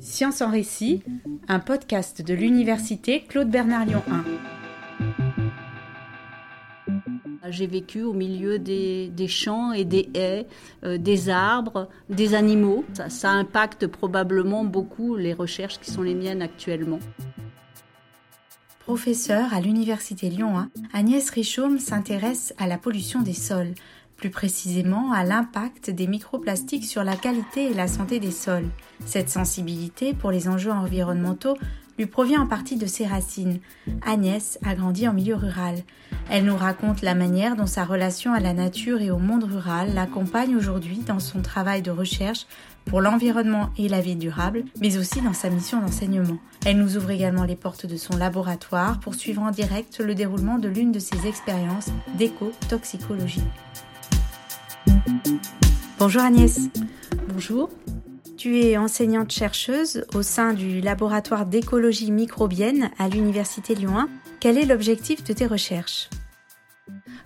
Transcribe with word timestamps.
Science 0.00 0.40
en 0.40 0.50
récit, 0.50 1.02
un 1.48 1.58
podcast 1.58 2.22
de 2.22 2.34
l'université 2.34 3.24
Claude 3.24 3.50
Bernard 3.50 3.86
Lyon 3.86 4.02
1. 7.42 7.50
J'ai 7.50 7.66
vécu 7.66 8.02
au 8.02 8.12
milieu 8.12 8.58
des, 8.58 9.10
champs 9.28 9.72
et 9.72 9.84
des 9.84 10.08
haies, 10.14 10.46
euh, 10.84 10.98
des 10.98 11.28
arbres, 11.28 11.88
des 12.08 12.34
animaux. 12.34 12.84
Ça, 12.94 13.08
ça 13.08 13.30
impacte 13.30 13.86
probablement 13.86 14.64
beaucoup 14.64 15.16
les 15.16 15.32
recherches 15.32 15.78
qui 15.78 15.90
sont 15.90 16.02
les 16.02 16.14
miennes 16.14 16.42
actuellement. 16.42 16.98
Professeure 18.80 19.52
à 19.52 19.60
l'université 19.60 20.30
Lyon 20.30 20.56
1, 20.56 20.70
Agnès 20.92 21.28
Richaume 21.30 21.80
s'intéresse 21.80 22.54
à 22.56 22.68
la 22.68 22.78
pollution 22.78 23.20
des 23.20 23.32
sols, 23.32 23.74
plus 24.16 24.30
précisément 24.30 25.12
à 25.12 25.24
l'impact 25.24 25.90
des 25.90 26.06
microplastiques 26.06 26.86
sur 26.86 27.04
la 27.04 27.16
qualité 27.16 27.70
et 27.70 27.74
la 27.74 27.88
santé 27.88 28.18
des 28.18 28.30
sols. 28.30 28.68
Cette 29.04 29.28
sensibilité 29.28 30.14
pour 30.14 30.30
les 30.30 30.48
enjeux 30.48 30.72
environnementaux 30.72 31.56
lui 31.98 32.06
provient 32.06 32.42
en 32.42 32.46
partie 32.46 32.76
de 32.76 32.86
ses 32.86 33.06
racines. 33.06 33.58
Agnès 34.04 34.58
a 34.64 34.74
grandi 34.74 35.08
en 35.08 35.12
milieu 35.12 35.34
rural. 35.34 35.76
Elle 36.30 36.44
nous 36.44 36.56
raconte 36.56 37.02
la 37.02 37.14
manière 37.14 37.56
dont 37.56 37.66
sa 37.66 37.84
relation 37.84 38.34
à 38.34 38.40
la 38.40 38.52
nature 38.52 39.00
et 39.00 39.10
au 39.10 39.18
monde 39.18 39.44
rural 39.44 39.94
l'accompagne 39.94 40.56
aujourd'hui 40.56 40.98
dans 41.06 41.20
son 41.20 41.40
travail 41.40 41.82
de 41.82 41.90
recherche 41.90 42.46
pour 42.84 43.00
l'environnement 43.00 43.70
et 43.78 43.88
la 43.88 44.00
vie 44.00 44.16
durable, 44.16 44.64
mais 44.80 44.96
aussi 44.96 45.20
dans 45.20 45.32
sa 45.32 45.50
mission 45.50 45.80
d'enseignement. 45.80 46.38
Elle 46.64 46.78
nous 46.78 46.96
ouvre 46.96 47.10
également 47.10 47.44
les 47.44 47.56
portes 47.56 47.86
de 47.86 47.96
son 47.96 48.16
laboratoire 48.16 49.00
pour 49.00 49.14
suivre 49.14 49.42
en 49.42 49.50
direct 49.50 49.98
le 49.98 50.14
déroulement 50.14 50.58
de 50.58 50.68
l'une 50.68 50.92
de 50.92 50.98
ses 50.98 51.26
expériences 51.26 51.88
d'éco-toxicologie. 52.16 53.42
Bonjour 55.98 56.22
Agnès. 56.22 56.60
Bonjour. 57.28 57.70
Tu 58.36 58.60
es 58.60 58.76
enseignante-chercheuse 58.76 60.04
au 60.14 60.22
sein 60.22 60.52
du 60.52 60.80
laboratoire 60.80 61.46
d'écologie 61.46 62.10
microbienne 62.10 62.90
à 62.98 63.08
l'Université 63.08 63.74
Lyon 63.74 63.98
1. 63.98 64.08
Quel 64.38 64.58
est 64.58 64.66
l'objectif 64.66 65.24
de 65.24 65.32
tes 65.32 65.46
recherches? 65.46 66.10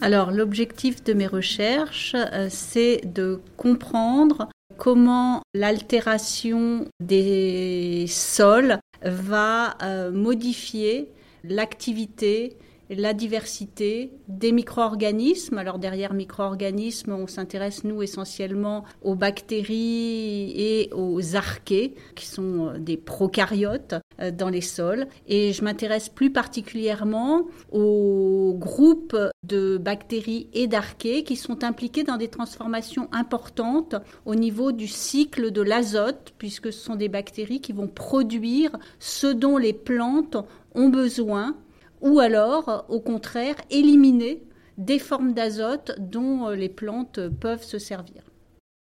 Alors 0.00 0.30
l'objectif 0.30 1.04
de 1.04 1.12
mes 1.12 1.26
recherches, 1.26 2.14
euh, 2.14 2.46
c'est 2.48 3.02
de 3.04 3.40
comprendre 3.56 4.48
comment 4.78 5.42
l'altération 5.52 6.86
des 7.00 8.06
sols 8.08 8.78
va 9.02 9.76
euh, 9.82 10.10
modifier 10.10 11.12
l'activité 11.44 12.56
la 12.96 13.14
diversité 13.14 14.12
des 14.28 14.52
micro-organismes. 14.52 15.58
Alors 15.58 15.78
derrière 15.78 16.12
micro-organismes, 16.12 17.12
on 17.12 17.26
s'intéresse 17.26 17.84
nous 17.84 18.02
essentiellement 18.02 18.84
aux 19.02 19.14
bactéries 19.14 20.52
et 20.56 20.90
aux 20.92 21.36
archées, 21.36 21.94
qui 22.14 22.26
sont 22.26 22.68
euh, 22.68 22.78
des 22.78 22.96
prokaryotes 22.96 23.94
euh, 24.20 24.30
dans 24.30 24.48
les 24.48 24.60
sols. 24.60 25.06
Et 25.26 25.52
je 25.52 25.62
m'intéresse 25.62 26.08
plus 26.08 26.32
particulièrement 26.32 27.46
aux 27.72 28.54
groupes 28.58 29.16
de 29.44 29.78
bactéries 29.78 30.48
et 30.52 30.66
d'archées 30.66 31.22
qui 31.22 31.36
sont 31.36 31.64
impliqués 31.64 32.02
dans 32.02 32.16
des 32.16 32.28
transformations 32.28 33.08
importantes 33.12 33.94
au 34.26 34.34
niveau 34.34 34.72
du 34.72 34.88
cycle 34.88 35.50
de 35.50 35.62
l'azote, 35.62 36.34
puisque 36.38 36.72
ce 36.72 36.80
sont 36.80 36.96
des 36.96 37.08
bactéries 37.08 37.60
qui 37.60 37.72
vont 37.72 37.88
produire 37.88 38.76
ce 38.98 39.26
dont 39.26 39.56
les 39.56 39.72
plantes 39.72 40.36
ont 40.74 40.88
besoin 40.88 41.54
ou 42.00 42.20
alors, 42.20 42.84
au 42.88 43.00
contraire, 43.00 43.56
éliminer 43.70 44.42
des 44.78 44.98
formes 44.98 45.34
d'azote 45.34 45.92
dont 45.98 46.48
euh, 46.48 46.54
les 46.54 46.68
plantes 46.68 47.28
peuvent 47.28 47.62
se 47.62 47.78
servir. 47.78 48.22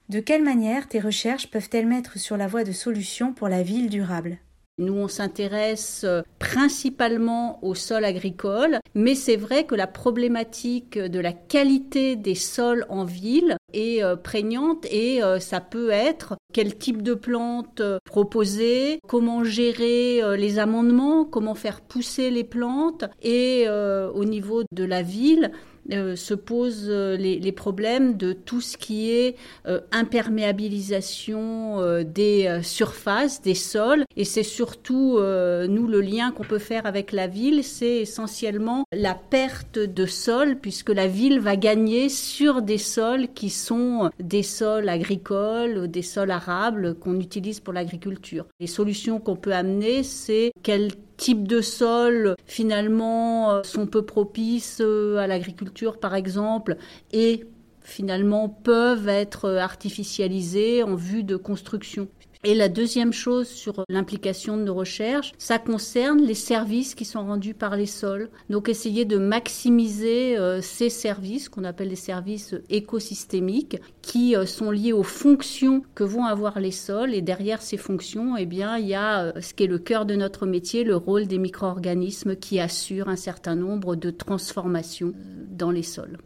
De 0.07 0.19
quelle 0.19 0.43
manière 0.43 0.87
tes 0.87 0.99
recherches 0.99 1.51
peuvent-elles 1.51 1.87
mettre 1.87 2.17
sur 2.17 2.37
la 2.37 2.47
voie 2.47 2.63
de 2.63 2.71
solutions 2.71 3.33
pour 3.33 3.49
la 3.49 3.63
ville 3.63 3.89
durable? 3.89 4.39
Nous, 4.79 4.93
on 4.93 5.07
s'intéresse 5.07 6.03
euh, 6.05 6.21
principalement 6.39 7.59
au 7.63 7.75
sol 7.75 8.05
agricole, 8.05 8.79
mais 8.95 9.13
c'est 9.13 9.35
vrai 9.35 9.65
que 9.65 9.75
la 9.75 9.87
problématique 9.87 10.97
de 10.97 11.19
la 11.19 11.33
qualité 11.33 12.15
des 12.15 12.35
sols 12.35 12.85
en 12.89 13.03
ville 13.03 13.57
est 13.73 14.01
euh, 14.01 14.15
prégnante 14.15 14.85
et 14.89 15.21
euh, 15.21 15.39
ça 15.39 15.59
peut 15.59 15.89
être 15.89 16.35
quel 16.53 16.77
type 16.77 17.03
de 17.03 17.13
plantes 17.13 17.81
proposer, 18.05 18.99
comment 19.07 19.43
gérer 19.43 20.21
les 20.37 20.57
amendements, 20.57 21.25
comment 21.25 21.55
faire 21.55 21.81
pousser 21.81 22.31
les 22.31 22.43
plantes 22.43 23.05
et 23.21 23.67
au 23.69 24.25
niveau 24.25 24.63
de 24.71 24.83
la 24.83 25.03
ville, 25.03 25.51
euh, 25.91 26.15
se 26.15 26.33
posent 26.33 26.87
euh, 26.89 27.15
les, 27.17 27.51
problèmes 27.51 28.15
de 28.15 28.33
tout 28.33 28.61
ce 28.61 28.77
qui 28.77 29.11
est 29.11 29.35
euh, 29.67 29.81
imperméabilisation 29.91 31.79
des 32.03 32.59
surfaces, 32.63 33.41
des 33.41 33.55
sols. 33.55 34.05
Et 34.15 34.23
c'est 34.23 34.43
surtout, 34.43 35.19
nous, 35.19 35.87
le 35.87 36.01
lien 36.01 36.31
qu'on 36.31 36.43
peut 36.43 36.59
faire 36.59 36.85
avec 36.85 37.11
la 37.11 37.27
ville, 37.27 37.63
c'est 37.63 37.97
essentiellement 37.97 38.85
la 38.93 39.15
perte 39.15 39.79
de 39.79 40.05
sol, 40.05 40.57
puisque 40.61 40.89
la 40.89 41.07
ville 41.07 41.39
va 41.39 41.55
gagner 41.55 42.09
sur 42.09 42.61
des 42.61 42.77
sols 42.77 43.27
qui 43.33 43.49
sont 43.49 44.09
des 44.19 44.43
sols 44.43 44.89
agricoles, 44.89 45.89
des 45.89 46.01
sols 46.01 46.31
arables 46.31 46.95
qu'on 46.95 47.19
utilise 47.19 47.59
pour 47.59 47.73
l'agriculture. 47.73 48.45
Les 48.59 48.67
solutions 48.67 49.19
qu'on 49.19 49.35
peut 49.35 49.53
amener, 49.53 50.03
c'est 50.03 50.51
quel 50.63 50.91
types 51.19 51.47
de 51.47 51.59
sols 51.59 52.35
finalement 52.45 53.51
euh, 53.51 53.63
sont 53.63 53.85
peu 53.85 54.03
propices 54.03 54.79
euh, 54.79 55.17
à 55.17 55.27
l'agriculture 55.27 55.99
par 55.99 56.15
exemple 56.15 56.77
et 57.11 57.45
finalement 57.81 58.47
peuvent 58.47 59.09
être 59.09 59.49
artificialisés 59.49 60.81
en 60.81 60.95
vue 60.95 61.23
de 61.23 61.35
construction. 61.35 62.07
Et 62.45 62.55
la 62.55 62.69
deuxième 62.69 63.11
chose 63.11 63.49
sur 63.49 63.83
l'implication 63.89 64.55
de 64.55 64.63
nos 64.63 64.73
recherches, 64.73 65.33
ça 65.37 65.59
concerne 65.59 66.21
les 66.21 66.33
services 66.33 66.95
qui 66.95 67.03
sont 67.03 67.25
rendus 67.25 67.53
par 67.53 67.75
les 67.75 67.85
sols. 67.85 68.29
Donc 68.49 68.69
essayer 68.69 69.03
de 69.03 69.17
maximiser 69.17 70.37
euh, 70.37 70.61
ces 70.61 70.89
services 70.89 71.49
qu'on 71.49 71.65
appelle 71.65 71.89
les 71.89 71.97
services 71.97 72.55
écosystémiques 72.69 73.81
qui 74.01 74.37
euh, 74.37 74.45
sont 74.45 74.71
liés 74.71 74.93
aux 74.93 75.03
fonctions 75.03 75.83
que 75.95 76.05
vont 76.05 76.23
avoir 76.23 76.61
les 76.61 76.71
sols 76.71 77.13
et 77.13 77.21
derrière 77.21 77.61
ces 77.61 77.75
fonctions, 77.75 78.37
eh 78.37 78.45
bien, 78.45 78.77
il 78.77 78.87
y 78.87 78.95
a 78.95 79.23
euh, 79.23 79.41
ce 79.41 79.53
qui 79.53 79.65
est 79.65 79.67
le 79.67 79.77
cœur 79.77 80.05
de 80.05 80.15
notre 80.15 80.45
métier, 80.45 80.85
le 80.85 80.95
rôle 80.95 81.27
des 81.27 81.39
micro-organismes 81.39 82.37
qui 82.37 82.61
assurent 82.61 83.09
un 83.09 83.17
certain 83.17 83.55
nombre 83.55 83.97
de 83.97 84.11
transformations 84.11 85.11
dans 85.51 85.71
les 85.71 85.83
sols. 85.83 86.17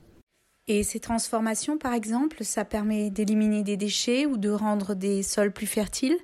Et 0.67 0.83
ces 0.83 0.99
transformations, 0.99 1.77
par 1.77 1.93
exemple, 1.93 2.43
ça 2.43 2.65
permet 2.65 3.09
d'éliminer 3.09 3.63
des 3.63 3.77
déchets 3.77 4.25
ou 4.25 4.37
de 4.37 4.49
rendre 4.49 4.93
des 4.93 5.23
sols 5.23 5.53
plus 5.53 5.67
fertiles? 5.67 6.17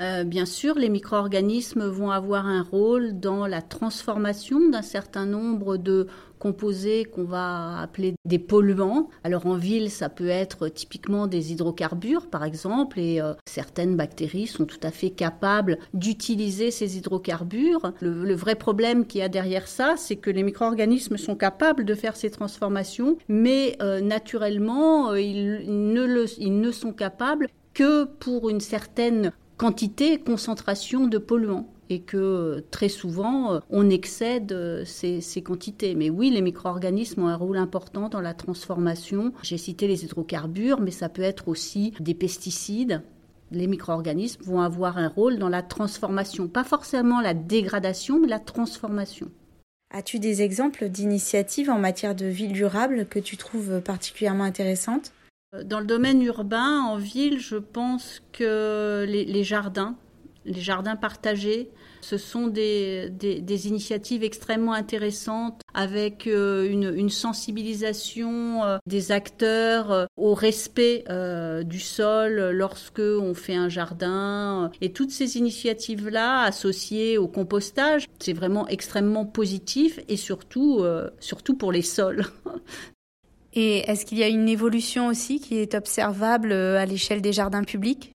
Euh, 0.00 0.24
bien 0.24 0.46
sûr, 0.46 0.76
les 0.76 0.88
micro-organismes 0.88 1.86
vont 1.86 2.10
avoir 2.10 2.46
un 2.46 2.62
rôle 2.62 3.20
dans 3.20 3.46
la 3.46 3.60
transformation 3.60 4.70
d'un 4.70 4.82
certain 4.82 5.26
nombre 5.26 5.76
de 5.76 6.06
composés 6.38 7.04
qu'on 7.04 7.24
va 7.24 7.80
appeler 7.80 8.14
des 8.24 8.38
polluants. 8.38 9.10
Alors 9.24 9.46
en 9.46 9.56
ville, 9.56 9.90
ça 9.90 10.08
peut 10.08 10.28
être 10.28 10.68
typiquement 10.68 11.26
des 11.26 11.52
hydrocarbures, 11.52 12.28
par 12.28 12.44
exemple, 12.44 12.98
et 12.98 13.20
euh, 13.20 13.34
certaines 13.44 13.94
bactéries 13.94 14.46
sont 14.46 14.64
tout 14.64 14.80
à 14.82 14.90
fait 14.90 15.10
capables 15.10 15.78
d'utiliser 15.92 16.70
ces 16.70 16.96
hydrocarbures. 16.96 17.92
Le, 18.00 18.34
vrai 18.34 18.54
problème 18.54 19.06
qu'il 19.06 19.20
y 19.20 19.22
a 19.22 19.28
derrière 19.28 19.68
ça, 19.68 19.94
c'est 19.98 20.16
que 20.16 20.30
les 20.30 20.42
micro-organismes 20.42 21.18
sont 21.18 21.36
capables 21.36 21.84
de 21.84 21.94
faire 21.94 22.16
ces 22.16 22.30
transformations, 22.30 23.18
mais 23.28 23.76
euh, 23.82 24.00
naturellement, 24.00 25.14
ils, 25.14 25.66
ne 25.68 26.24
ils 26.38 26.58
ne 26.58 26.70
sont 26.70 26.94
capables 26.94 27.48
que 27.74 28.04
pour 28.04 28.48
une 28.48 28.60
certaine 28.60 29.32
quantité, 29.60 30.18
concentration 30.18 31.06
de 31.06 31.18
polluants 31.18 31.68
et 31.90 32.00
que 32.00 32.64
très 32.70 32.88
souvent 32.88 33.52
euh, 33.52 33.60
on 33.68 33.90
excède 33.90 34.52
euh, 34.52 34.86
ces, 34.86 35.42
quantités. 35.42 35.94
Mais 35.94 36.08
oui, 36.08 36.30
les 36.30 36.40
micro-organismes 36.40 37.24
ont 37.24 37.28
un 37.28 37.36
rôle 37.36 37.58
important 37.58 38.08
dans 38.08 38.22
la 38.22 38.32
transformation. 38.32 39.34
J'ai 39.42 39.58
cité 39.58 39.86
les 39.86 40.02
hydrocarbures, 40.02 40.80
mais 40.80 40.90
ça 40.90 41.10
peut 41.10 41.20
être 41.20 41.48
aussi 41.48 41.92
des 42.00 42.14
pesticides. 42.14 43.02
Les 43.50 43.66
micro-organismes 43.66 44.42
vont 44.44 44.62
avoir 44.62 44.96
un 44.96 45.08
rôle 45.08 45.38
dans 45.38 45.50
la 45.50 45.62
transformation, 45.62 46.48
pas 46.48 46.64
forcément 46.64 47.20
la 47.20 47.34
dégradation, 47.34 48.18
mais 48.18 48.28
la 48.28 48.38
transformation. 48.38 49.28
As-tu 49.92 50.20
des 50.20 50.40
exemples 50.40 50.88
d'initiatives 50.88 51.68
en 51.68 51.78
matière 51.78 52.14
de 52.14 52.24
ville 52.24 52.52
durable 52.54 53.04
que 53.10 53.18
tu 53.18 53.36
trouves 53.36 53.82
particulièrement 53.82 54.44
intéressantes? 54.44 55.12
Dans 55.64 55.80
le 55.80 55.86
domaine 55.86 56.22
urbain, 56.22 56.80
en 56.80 56.96
ville, 56.96 57.40
je 57.40 57.56
pense 57.56 58.22
que 58.32 59.04
les, 59.08 59.44
jardins, 59.44 59.96
les 60.44 60.60
jardins 60.60 60.94
partagés, 60.94 61.70
ce 62.02 62.16
sont 62.18 62.46
des, 62.46 63.10
initiatives 63.66 64.22
extrêmement 64.22 64.72
intéressantes 64.72 65.60
avec 65.74 66.26
euh, 66.26 66.70
une, 66.70 67.10
sensibilisation 67.10 68.64
euh, 68.64 68.78
des 68.86 69.10
acteurs 69.12 69.90
euh, 69.90 70.06
au 70.16 70.34
respect 70.34 71.04
du 71.64 71.80
sol 71.80 72.50
lorsque 72.52 73.00
on 73.00 73.34
fait 73.34 73.56
un 73.56 73.68
jardin. 73.68 74.70
Et 74.80 74.92
toutes 74.92 75.10
ces 75.10 75.36
initiatives-là 75.36 76.42
associées 76.42 77.18
au 77.18 77.26
compostage, 77.26 78.06
c'est 78.20 78.32
vraiment 78.32 78.68
extrêmement 78.68 79.26
positif 79.26 79.98
et 80.08 80.16
surtout, 80.16 80.84
surtout 81.18 81.56
pour 81.56 81.72
les 81.72 81.82
sols. 81.82 82.24
Et 83.54 83.78
est-ce 83.90 84.04
qu'il 84.06 84.18
y 84.18 84.22
a 84.22 84.28
une 84.28 84.48
évolution 84.48 85.08
aussi 85.08 85.40
qui 85.40 85.58
est 85.58 85.74
observable 85.74 86.52
euh, 86.52 86.78
à 86.78 86.86
l'échelle 86.86 87.20
des 87.22 87.32
jardins 87.32 87.64
publics? 87.64 88.12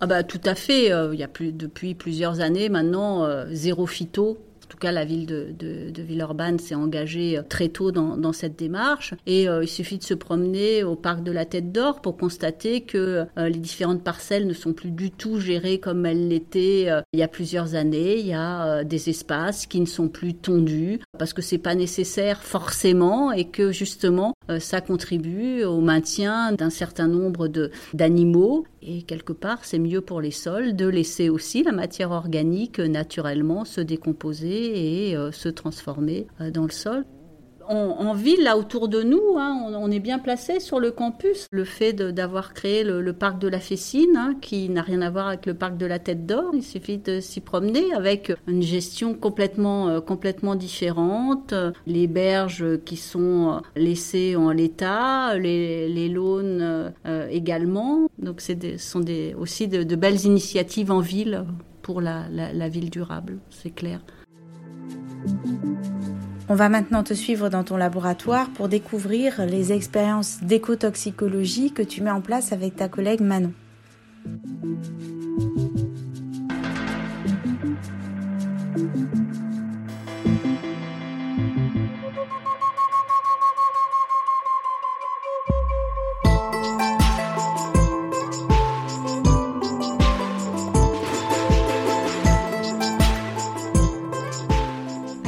Ah 0.00 0.06
bah 0.06 0.22
tout 0.22 0.40
à 0.44 0.54
fait. 0.54 0.86
il 0.86 1.18
y 1.18 1.22
a 1.22 1.28
depuis 1.52 1.94
plusieurs 1.94 2.40
années 2.40 2.68
maintenant 2.68 3.26
zéro 3.50 3.86
phyto 3.86 4.38
tout 4.70 4.78
cas, 4.78 4.92
la 4.92 5.04
ville 5.04 5.26
de, 5.26 5.48
de, 5.58 6.02
Villeurbanne 6.02 6.58
s'est 6.58 6.76
engagée 6.76 7.36
euh, 7.36 7.42
très 7.46 7.68
tôt 7.68 7.90
dans, 7.90 8.32
cette 8.32 8.56
démarche. 8.56 9.14
Et 9.26 9.48
euh, 9.48 9.64
il 9.64 9.68
suffit 9.68 9.98
de 9.98 10.04
se 10.04 10.14
promener 10.14 10.84
au 10.84 10.94
parc 10.94 11.24
de 11.24 11.32
la 11.32 11.44
Tête 11.44 11.72
d'Or 11.72 12.00
pour 12.00 12.16
constater 12.16 12.82
que 12.82 13.26
euh, 13.36 13.48
les 13.48 13.58
différentes 13.58 14.04
parcelles 14.04 14.46
ne 14.46 14.52
sont 14.52 14.72
plus 14.72 14.92
du 14.92 15.10
tout 15.10 15.40
gérées 15.40 15.78
comme 15.80 16.06
elles 16.06 16.28
l'étaient 16.28 16.88
il 17.12 17.18
y 17.18 17.22
a 17.22 17.28
plusieurs 17.28 17.74
années. 17.74 18.20
Il 18.20 18.26
y 18.26 18.32
a 18.32 18.84
des 18.84 19.10
espaces 19.10 19.66
qui 19.66 19.80
ne 19.80 19.86
sont 19.86 20.08
plus 20.08 20.34
tondus 20.34 21.00
parce 21.18 21.32
que 21.32 21.42
c'est 21.42 21.58
pas 21.58 21.74
nécessaire 21.74 22.42
forcément 22.42 23.32
et 23.32 23.46
que 23.46 23.72
justement 23.72 24.34
ça 24.60 24.80
contribue 24.80 25.64
au 25.64 25.80
maintien 25.80 26.52
d'un 26.52 26.70
certain 26.70 27.08
nombre 27.08 27.48
d'animaux 27.92 28.64
et 28.82 29.02
quelque 29.02 29.32
part, 29.32 29.64
c'est 29.64 29.78
mieux 29.78 30.00
pour 30.00 30.20
les 30.20 30.30
sols 30.30 30.74
de 30.74 30.86
laisser 30.86 31.28
aussi 31.28 31.62
la 31.62 31.72
matière 31.72 32.12
organique 32.12 32.78
naturellement 32.78 33.64
se 33.64 33.80
décomposer 33.80 34.59
et 34.64 35.16
euh, 35.16 35.32
se 35.32 35.48
transformer 35.48 36.26
euh, 36.40 36.50
dans 36.50 36.64
le 36.64 36.70
sol 36.70 37.04
en, 37.70 38.14
ville, 38.14 38.42
là 38.42 38.56
autour 38.56 38.88
de 38.88 39.02
nous, 39.02 39.36
hein, 39.36 39.56
on, 39.76 39.90
est 39.90 40.00
bien 40.00 40.18
placé 40.18 40.60
sur 40.60 40.80
le 40.80 40.90
campus. 40.90 41.46
Le 41.52 41.64
fait 41.64 41.92
d'avoir 41.92 42.52
créé 42.52 42.82
le, 42.82 43.12
parc 43.12 43.38
de 43.38 43.48
la 43.48 43.60
Fessine, 43.60 44.16
hein, 44.16 44.34
qui 44.40 44.68
n'a 44.68 44.82
rien 44.82 45.02
à 45.02 45.10
voir 45.10 45.28
avec 45.28 45.46
le 45.46 45.54
parc 45.54 45.76
de 45.76 45.86
la 45.86 45.98
Tête 45.98 46.26
d'Or, 46.26 46.50
il 46.52 46.62
suffit 46.62 46.98
de 46.98 47.20
s'y 47.20 47.40
promener 47.40 47.92
avec 47.94 48.32
une 48.48 48.62
gestion 48.62 49.14
complètement, 49.14 49.88
euh, 49.88 50.00
complètement 50.00 50.56
différente. 50.56 51.54
Les 51.86 52.06
berges 52.06 52.78
qui 52.84 52.96
sont 52.96 53.62
laissées 53.76 54.36
en 54.36 54.50
l'état, 54.50 55.36
les, 55.36 55.88
les 55.88 56.10
également. 57.30 58.08
Donc, 58.18 58.40
ce 58.40 58.54
sont 58.78 59.04
aussi 59.38 59.68
de, 59.68 59.94
belles 59.94 60.24
initiatives 60.24 60.90
en 60.90 61.00
ville 61.00 61.44
pour 61.82 62.00
la 62.00 62.68
ville 62.68 62.90
durable, 62.90 63.38
c'est 63.50 63.70
clair. 63.70 64.00
On 66.48 66.54
va 66.56 66.68
maintenant 66.68 67.04
te 67.04 67.14
suivre 67.14 67.48
dans 67.48 67.62
ton 67.62 67.76
laboratoire 67.76 68.50
pour 68.50 68.68
découvrir 68.68 69.46
les 69.46 69.72
expériences 69.72 70.42
d'écotoxicologie 70.42 71.72
que 71.72 71.82
tu 71.82 72.02
mets 72.02 72.10
en 72.10 72.20
place 72.20 72.52
avec 72.52 72.74
ta 72.74 72.88
collègue 72.88 73.20
Manon. 73.20 73.52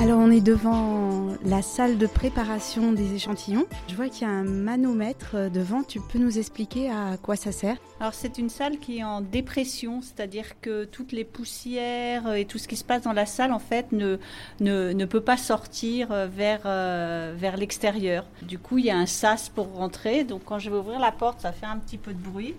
Alors 0.03 0.19
on 0.19 0.33
est 0.33 0.41
devant 0.41 1.29
la 1.45 1.63
salle 1.63 1.97
de 1.97 2.09
préparation 2.09 2.91
des 2.91 3.15
échantillons. 3.15 3.67
Je 3.87 3.95
vois 3.95 4.09
qu'il 4.09 4.27
y 4.27 4.31
a 4.31 4.33
un 4.33 4.43
manomètre 4.43 5.37
euh, 5.37 5.49
devant. 5.49 5.85
Tu 5.85 6.01
peux 6.01 6.19
nous 6.19 6.41
expliquer 6.41 6.91
à 6.91 7.17
quoi 7.23 7.37
ça 7.37 7.53
sert? 7.53 7.77
Alors 8.01 8.13
c'est 8.13 8.37
une 8.37 8.49
salle 8.49 8.79
qui 8.79 8.99
est 8.99 9.05
en 9.05 9.21
dépression, 9.21 10.03
c'est-à-dire 10.03 10.61
que 10.61 10.87
toutes 10.87 11.13
les 11.13 11.23
poussières 11.23 12.35
et 12.35 12.47
tout 12.47 12.59
ce 12.59 12.67
qui 12.67 12.75
se 12.75 12.83
passe 12.83 13.03
dans 13.03 13.13
la 13.13 13.27
salle 13.27 13.53
en 13.53 13.61
fait 13.61 13.93
ne, 13.93 14.19
ne, 14.59 15.05
peut 15.05 15.21
pas 15.21 15.37
sortir 15.37 16.11
euh, 16.11 16.27
vers, 16.27 16.63
euh, 16.67 17.33
vers 17.37 17.57
l'extérieur. 17.57 18.27
Du 18.43 18.59
coup 18.59 18.79
il 18.79 18.87
y 18.87 18.91
a 18.91 18.97
un 18.97 19.07
sas 19.07 19.51
pour 19.51 19.73
rentrer. 19.73 20.25
Donc 20.25 20.43
quand 20.47 20.59
je 20.59 20.69
vais 20.69 20.79
ouvrir 20.79 20.99
la 20.99 21.13
porte 21.13 21.43
ça 21.43 21.53
fait 21.53 21.67
un 21.67 21.79
petit 21.79 21.97
peu 21.97 22.13
de 22.13 22.21
bruit. 22.21 22.57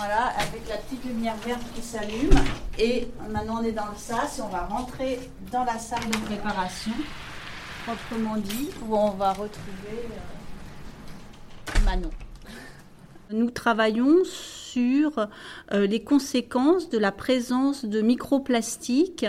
Voilà, 0.00 0.28
avec 0.28 0.66
la 0.66 0.78
petite 0.78 1.04
lumière 1.04 1.36
verte 1.46 1.60
qui 1.74 1.82
s'allume. 1.82 2.30
Et 2.78 3.08
maintenant, 3.28 3.60
on 3.60 3.62
est 3.62 3.72
dans 3.72 3.90
le 3.90 3.98
sas 3.98 4.38
et 4.38 4.40
on 4.40 4.48
va 4.48 4.64
rentrer 4.64 5.20
dans 5.52 5.64
la 5.64 5.78
salle 5.78 6.08
de 6.10 6.16
préparation, 6.24 6.92
proprement 7.84 8.38
dit, 8.38 8.70
où 8.88 8.96
on 8.96 9.10
va 9.10 9.32
retrouver 9.32 10.08
euh, 11.68 11.84
Manon. 11.84 12.08
Nous 13.28 13.50
travaillons 13.50 14.24
sur 14.24 15.28
euh, 15.72 15.86
les 15.86 16.02
conséquences 16.02 16.88
de 16.88 16.96
la 16.96 17.12
présence 17.12 17.84
de 17.84 18.00
microplastiques 18.00 19.26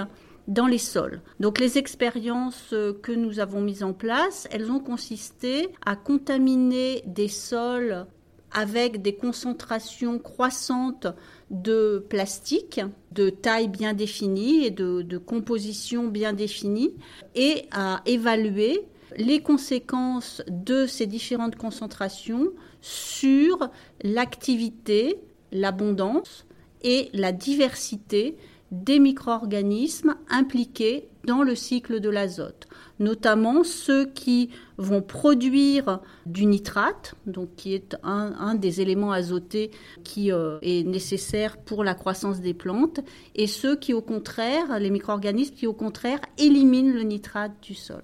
dans 0.48 0.68
les 0.68 0.78
sols. 0.78 1.22
Donc 1.42 1.60
les 1.60 1.80
expériences 1.80 2.74
que 3.04 3.12
nous 3.12 3.40
avons 3.42 3.60
mises 3.60 3.84
en 3.84 3.92
place, 3.92 4.48
elles 4.52 4.72
ont 4.72 4.80
consisté 4.80 5.68
à 5.86 5.98
contaminer 5.98 7.04
des 7.06 7.28
sols 7.28 8.06
avec 8.54 9.02
des 9.02 9.16
concentrations 9.16 10.20
croissantes 10.20 11.08
de 11.50 12.06
plastique 12.10 12.82
de 13.12 13.30
taille 13.30 13.68
bien 13.68 13.94
définie 13.94 14.66
et 14.66 14.72
de, 14.72 15.18
composition 15.18 16.08
bien 16.08 16.34
définie 16.34 16.94
et 17.36 17.66
à 17.72 18.02
évaluer 18.06 18.82
les 19.18 19.42
conséquences 19.42 20.42
de 20.48 20.86
ces 20.86 21.06
différentes 21.06 21.58
concentrations 21.58 22.50
sur 22.82 23.70
l'activité, 24.04 25.20
l'abondance 25.52 26.46
et 26.82 27.10
la 27.14 27.32
diversité 27.32 28.38
des 28.72 29.00
micro-organismes 29.00 30.16
impliqués 30.30 31.10
dans 31.26 31.44
le 31.44 31.56
cycle 31.56 32.00
de 32.00 32.10
l'azote 32.10 32.68
notamment 33.02 33.64
ceux 33.64 34.06
qui 34.06 34.52
vont 34.78 35.02
produire 35.02 36.00
du 36.26 36.46
nitrate, 36.46 37.16
donc 37.26 37.50
qui 37.58 37.74
est 37.74 37.98
un, 38.04 38.56
des 38.56 38.80
éléments 38.80 39.12
azotés 39.12 39.72
qui 40.04 40.32
euh, 40.32 40.60
est 40.62 40.88
nécessaire 40.88 41.58
pour 41.58 41.84
la 41.84 41.96
croissance 41.96 42.40
des 42.40 42.54
plantes, 42.54 43.02
et 43.36 43.48
ceux 43.48 43.76
qui 43.76 43.94
au 43.94 44.02
contraire, 44.02 44.80
les 44.80 44.92
micro-organismes 44.92 45.56
qui 45.56 45.68
au 45.68 45.74
contraire 45.74 46.20
éliminent 46.38 46.94
le 46.94 47.02
nitrate 47.02 47.52
du 47.62 47.74
sol. 47.74 48.04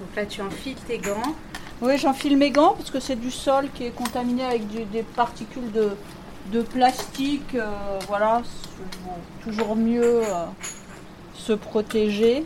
Donc 0.00 0.16
là 0.16 0.26
tu 0.26 0.42
enfiles 0.42 0.76
tes 0.86 0.98
gants. 0.98 1.34
Oui, 1.82 1.98
j'enfile 1.98 2.36
mes 2.36 2.50
gants 2.50 2.74
parce 2.74 2.90
que 2.90 3.00
c'est 3.00 3.16
du 3.16 3.30
sol 3.30 3.68
qui 3.74 3.84
est 3.84 3.90
contaminé 3.90 4.44
avec 4.44 4.62
des 4.90 5.02
particules 5.02 5.70
de, 5.72 5.90
de 6.52 6.62
plastique, 6.62 7.54
euh, 7.54 7.98
voilà, 8.06 8.42
toujours 9.42 9.76
mieux 9.76 10.22
euh, 10.22 10.44
se 11.34 11.52
protéger. 11.52 12.44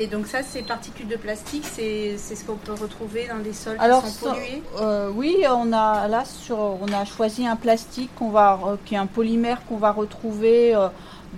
Et 0.00 0.06
donc 0.06 0.28
ça, 0.28 0.44
ces 0.44 0.62
particules 0.62 1.08
de 1.08 1.16
plastique, 1.16 1.64
c'est 1.64 2.16
ce 2.16 2.44
qu'on 2.44 2.54
peut 2.54 2.72
retrouver 2.72 3.26
dans 3.26 3.38
des 3.38 3.52
sols 3.52 3.78
qui 3.78 4.10
sont 4.10 4.30
pollués 4.30 4.62
euh, 4.80 5.10
Oui, 5.12 5.44
on 5.50 5.72
a 5.72 6.06
là 6.06 6.24
sur, 6.24 6.58
on 6.58 6.92
a 6.92 7.04
choisi 7.04 7.46
un 7.46 7.56
plastique 7.56 8.10
qu'on 8.14 8.30
va, 8.30 8.60
qui 8.84 8.94
est 8.94 8.98
un 8.98 9.06
polymère 9.06 9.66
qu'on 9.66 9.76
va 9.76 9.90
retrouver 9.90 10.76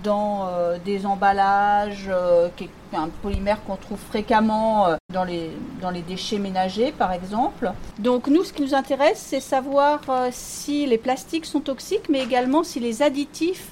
dans 0.03 0.47
euh, 0.47 0.77
des 0.83 1.05
emballages, 1.05 2.07
euh, 2.09 2.49
un 2.93 3.09
polymère 3.21 3.63
qu'on 3.65 3.75
trouve 3.75 3.99
fréquemment 3.99 4.87
euh, 4.87 4.95
dans, 5.13 5.23
les, 5.23 5.51
dans 5.81 5.91
les 5.91 6.01
déchets 6.01 6.39
ménagers 6.39 6.91
par 6.91 7.11
exemple. 7.11 7.71
Donc 7.99 8.27
nous, 8.27 8.43
ce 8.43 8.53
qui 8.53 8.63
nous 8.63 8.75
intéresse, 8.75 9.23
c'est 9.25 9.39
savoir 9.39 10.01
si 10.31 10.85
les 10.85 10.97
plastiques 10.97 11.45
sont 11.45 11.59
toxiques, 11.59 12.09
mais 12.09 12.21
également 12.23 12.63
si 12.63 12.79
les 12.79 13.01
additifs 13.01 13.69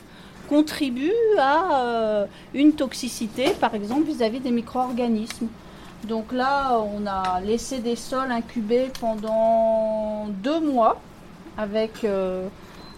contribuent 0.47 1.13
à 1.37 2.25
une 2.55 2.73
toxicité, 2.73 3.51
par 3.51 3.75
exemple 3.75 4.03
vis-à-vis 4.03 4.39
des 4.39 4.51
micro-organismes. 4.51 5.47
Donc 6.07 6.31
là, 6.31 6.79
on 6.79 7.05
a 7.05 7.39
laissé 7.41 7.79
des 7.79 7.95
sols 7.95 8.31
incubés 8.31 8.87
pendant 8.99 10.27
deux 10.29 10.59
mois 10.59 10.99
avec 11.57 12.05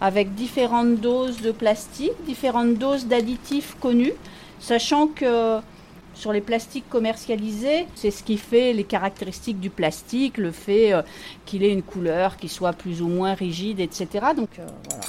avec 0.02 0.34
différentes 0.34 0.96
doses 0.96 1.40
de 1.40 1.52
plastique, 1.52 2.12
différentes 2.26 2.74
doses 2.74 3.06
d'additifs 3.06 3.76
connus, 3.80 4.14
sachant 4.58 5.06
que 5.06 5.60
sur 6.12 6.32
les 6.32 6.40
plastiques 6.40 6.88
commercialisés, 6.90 7.86
c'est 7.94 8.10
ce 8.10 8.24
qui 8.24 8.36
fait 8.36 8.72
les 8.72 8.82
caractéristiques 8.82 9.60
du 9.60 9.70
plastique, 9.70 10.38
le 10.38 10.50
fait 10.50 10.92
euh, 10.92 11.02
qu'il 11.46 11.62
ait 11.62 11.72
une 11.72 11.84
couleur 11.84 12.36
qui 12.36 12.48
soit 12.48 12.72
plus 12.72 13.00
ou 13.00 13.06
moins 13.06 13.34
rigide, 13.34 13.78
etc. 13.78 14.08
Donc 14.36 14.50
euh, 14.58 14.66
voilà. 14.88 15.04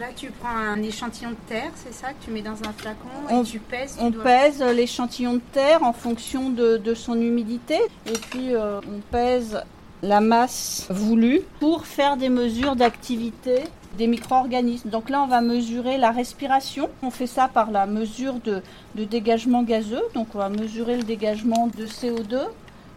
Là, 0.00 0.06
tu 0.16 0.30
prends 0.30 0.56
un 0.56 0.82
échantillon 0.82 1.30
de 1.30 1.36
terre, 1.48 1.70
c'est 1.74 1.92
ça, 1.92 2.08
que 2.08 2.24
tu 2.24 2.30
mets 2.30 2.42
dans 2.42 2.52
un 2.52 2.72
flacon 2.76 3.08
on, 3.28 3.42
et 3.42 3.46
tu 3.46 3.58
pèses 3.58 3.96
On 4.00 4.12
pèse 4.12 4.62
l'échantillon 4.62 5.34
de 5.34 5.42
terre 5.52 5.82
en 5.82 5.92
fonction 5.92 6.50
de, 6.50 6.94
son 6.94 7.20
humidité 7.20 7.78
et 8.06 8.18
puis 8.30 8.54
euh, 8.54 8.80
on 8.80 9.00
pèse 9.12 9.62
la 10.02 10.20
masse 10.20 10.86
voulue 10.90 11.40
pour 11.60 11.86
faire 11.86 12.16
des 12.16 12.28
mesures 12.28 12.76
d'activité 12.76 13.64
des 13.96 14.06
micro-organismes. 14.06 14.88
Donc 14.88 15.10
là, 15.10 15.22
on 15.22 15.26
va 15.26 15.40
mesurer 15.40 15.98
la 15.98 16.10
respiration. 16.10 16.88
On 17.02 17.10
fait 17.10 17.26
ça 17.26 17.48
par 17.48 17.70
la 17.70 17.86
mesure 17.86 18.34
de, 18.44 18.62
de 18.94 19.04
dégagement 19.04 19.62
gazeux. 19.62 20.02
Donc 20.14 20.28
on 20.34 20.38
va 20.38 20.48
mesurer 20.48 20.96
le 20.96 21.02
dégagement 21.02 21.68
de 21.76 21.86
CO2 21.86 22.38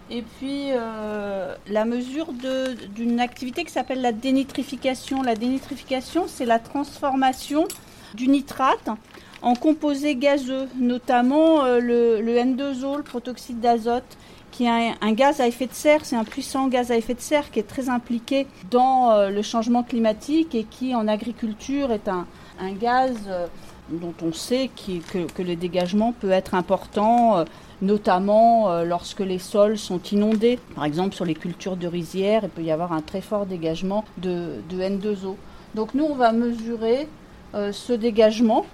et 0.10 0.22
puis 0.22 0.70
euh, 0.72 1.56
la 1.68 1.86
mesure 1.86 2.28
d'une 2.96 3.20
activité 3.20 3.64
qui 3.64 3.72
s'appelle 3.72 4.02
la 4.02 4.12
dénitrification. 4.12 5.24
La 5.24 5.36
dénitrification, 5.36 6.26
c'est 6.28 6.46
la 6.46 6.60
transformation 6.60 7.68
du 8.14 8.28
nitrate 8.28 8.90
en 9.42 9.56
composés 9.56 10.16
gazeux, 10.16 10.68
notamment 10.78 11.66
le, 11.66 12.22
le 12.22 12.38
N2O, 12.38 12.98
le 12.98 13.04
protoxyde 13.04 13.60
d'azote, 13.60 14.18
qui 14.52 14.66
est 14.66 14.94
un, 15.02 15.12
gaz 15.14 15.42
à 15.42 15.48
effet 15.48 15.66
de 15.66 15.74
serre, 15.74 16.06
c'est 16.06 16.16
un 16.16 16.24
puissant 16.24 16.68
gaz 16.68 16.92
à 16.92 16.96
effet 16.96 17.16
de 17.16 17.20
serre 17.20 17.50
qui 17.52 17.60
est 17.60 17.68
très 17.68 17.90
impliqué 17.90 18.48
dans 18.70 19.30
le 19.30 19.42
changement 19.42 19.84
climatique 19.84 20.54
et 20.56 20.64
qui 20.64 20.96
en 20.96 21.08
agriculture 21.08 21.92
est 21.92 22.08
un, 22.08 22.26
gaz 22.80 23.18
dont 23.90 24.14
on 24.24 24.34
sait 24.34 24.70
que, 24.76 25.26
que, 25.26 25.42
le 25.42 25.56
dégagement 25.56 26.14
peut 26.14 26.32
être 26.32 26.56
important 26.56 27.46
notamment 27.84 28.72
euh, 28.72 28.86
lorsque 28.86 29.20
les 29.20 29.38
sols 29.40 29.78
sont 29.78 30.02
inondés. 30.12 30.58
Par 30.76 30.86
exemple, 30.86 31.14
sur 31.14 31.26
les 31.26 31.36
cultures 31.36 31.78
de 31.78 31.88
rizières, 31.88 32.42
il 32.44 32.50
peut 32.50 32.64
y 32.64 32.72
avoir 32.72 32.94
un 32.94 33.02
très 33.02 33.22
fort 33.22 33.46
dégagement 33.46 34.06
de, 34.18 34.62
N2O. 34.72 35.36
Donc 35.76 35.94
nous, 35.94 36.06
on 36.06 36.16
va 36.16 36.32
mesurer 36.32 37.08
euh, 37.54 37.72
ce 37.72 37.94
dégagement. 37.94 38.66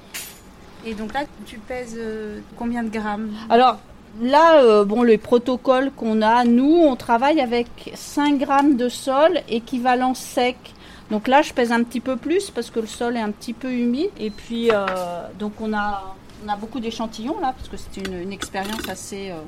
Et 0.85 0.93
donc 0.93 1.13
là, 1.13 1.21
tu 1.45 1.57
pèses 1.57 1.97
euh, 1.97 2.39
combien 2.55 2.83
de 2.83 2.89
grammes? 2.89 3.31
Alors 3.49 3.79
là, 4.21 4.83
bon, 4.85 5.03
les 5.03 5.17
protocoles 5.17 5.91
qu'on 5.91 6.21
a, 6.21 6.45
nous, 6.45 6.83
on 6.83 6.95
travaille 6.95 7.41
avec 7.41 7.67
5 7.95 8.37
grammes 8.37 8.77
de 8.77 8.89
sol 8.89 9.41
équivalent 9.49 10.13
sec. 10.13 10.57
Donc 11.11 11.27
là, 11.27 11.41
je 11.41 11.53
pèse 11.53 11.71
un 11.71 11.83
petit 11.83 11.99
peu 11.99 12.17
plus 12.17 12.51
parce 12.51 12.69
que 12.69 12.79
le 12.79 12.87
sol 12.87 13.17
est 13.17 13.21
un 13.21 13.31
petit 13.31 13.53
peu 13.53 13.71
humide. 13.71 14.11
Et 14.19 14.29
puis, 14.29 14.69
donc 15.39 15.53
on 15.59 15.73
a 15.73 16.15
on 16.45 16.49
a 16.49 16.55
beaucoup 16.55 16.79
d'échantillons 16.79 17.39
là, 17.39 17.53
parce 17.55 17.67
que 17.67 17.77
c'est 17.77 18.05
une, 18.07 18.31
expérience 18.31 18.87
assez, 18.87 19.31
euh, 19.31 19.41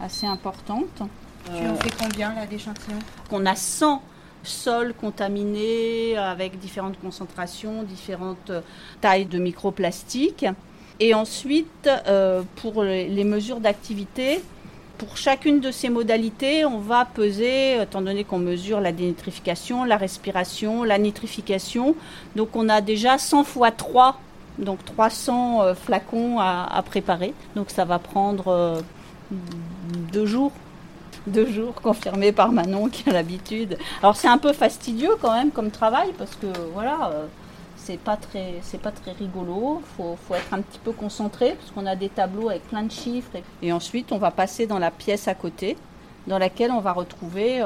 assez 0.00 0.26
importante. 0.26 1.02
Tu 1.44 1.66
en 1.66 1.74
fais 1.76 1.90
combien 1.98 2.34
là 2.34 2.46
d'échantillons? 2.46 2.98
On 3.30 3.44
a 3.46 3.56
100 3.56 4.02
sols 4.42 4.94
contaminés 4.94 6.16
avec 6.16 6.58
différentes 6.58 6.98
concentrations, 7.00 7.82
différentes 7.82 8.50
euh, 8.50 8.60
tailles 9.00 9.26
de 9.26 9.38
microplastiques. 9.38 10.46
Et 10.98 11.14
ensuite, 11.14 11.88
euh, 12.06 12.42
pour 12.56 12.84
les 12.84 13.24
mesures 13.24 13.60
d'activité, 13.60 14.42
pour 15.00 15.16
chacune 15.16 15.60
de 15.60 15.70
ces 15.70 15.88
modalités, 15.88 16.66
on 16.66 16.78
va 16.78 17.06
peser, 17.06 17.80
étant 17.80 18.02
donné 18.02 18.22
qu'on 18.22 18.38
mesure 18.38 18.82
la 18.82 18.92
dénitrification, 18.92 19.84
la 19.84 19.96
respiration, 19.96 20.84
la 20.84 20.98
nitrification. 20.98 21.96
Donc 22.36 22.54
on 22.54 22.68
a 22.68 22.82
déjà 22.82 23.16
100 23.16 23.44
fois 23.44 23.70
3 23.70 24.20
donc 24.58 24.84
300 24.84 25.62
euh, 25.62 25.74
flacons 25.74 26.38
à, 26.38 26.82
préparer. 26.84 27.32
Donc 27.56 27.70
ça 27.70 27.86
va 27.86 27.98
prendre 27.98 28.48
euh, 28.48 28.80
deux 30.12 30.26
jours. 30.26 30.52
Deux 31.26 31.50
jours 31.50 31.74
confirmé 31.74 32.30
par 32.32 32.52
Manon 32.52 32.88
qui 32.88 33.08
a 33.08 33.12
l'habitude. 33.14 33.78
Alors 34.02 34.16
c'est 34.16 34.28
un 34.28 34.36
peu 34.36 34.52
fastidieux 34.52 35.16
quand 35.22 35.32
même 35.32 35.50
comme 35.50 35.70
travail 35.70 36.12
parce 36.18 36.34
que 36.34 36.46
voilà, 36.74 37.10
euh, 37.14 37.26
c'est 37.90 37.98
pas 37.98 38.16
très 38.16 38.54
c'est 38.62 38.80
pas 38.80 38.92
très 38.92 39.12
rigolo. 39.12 39.82
Faut, 39.96 40.16
faut 40.26 40.34
être 40.34 40.54
un 40.54 40.62
petit 40.62 40.78
peu 40.78 40.92
concentré 40.92 41.56
parce 41.58 41.72
qu'on 41.72 41.86
a 41.86 41.96
des 41.96 42.08
tableaux 42.08 42.48
avec 42.48 42.62
plein 42.68 42.84
de 42.84 42.92
chiffres 42.92 43.30
et, 43.62 43.72
ensuite 43.72 44.12
on 44.12 44.18
va 44.18 44.30
passer 44.30 44.66
dans 44.66 44.78
la 44.78 44.92
pièce 44.92 45.26
à 45.26 45.34
côté 45.34 45.76
dans 46.28 46.38
laquelle 46.38 46.70
on 46.70 46.80
va 46.80 46.92
retrouver 46.92 47.64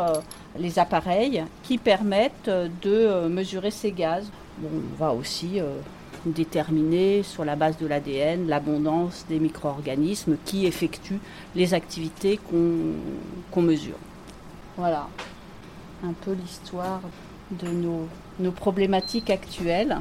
les 0.56 0.78
appareils 0.78 1.44
qui 1.64 1.76
permettent 1.76 2.48
de 2.82 3.26
mesurer 3.28 3.70
ces 3.70 3.90
gaz. 3.90 4.24
on 4.62 4.96
va 4.96 5.12
aussi 5.12 5.60
déterminer 6.24 7.22
sur 7.22 7.44
la 7.44 7.56
base 7.56 7.76
de 7.76 7.86
l'ADN 7.86 8.46
l'abondance 8.48 9.26
des 9.28 9.40
micro-organismes 9.40 10.36
qui 10.44 10.66
effectuent 10.66 11.20
les 11.54 11.74
activités 11.74 12.38
qu'on 12.48 13.62
mesure. 13.62 13.98
Voilà 14.78 15.08
un 16.04 16.12
peu 16.12 16.32
l'histoire 16.32 17.00
de 17.50 17.68
nos, 17.68 18.50
problématiques 18.52 19.30
actuelles. 19.30 19.98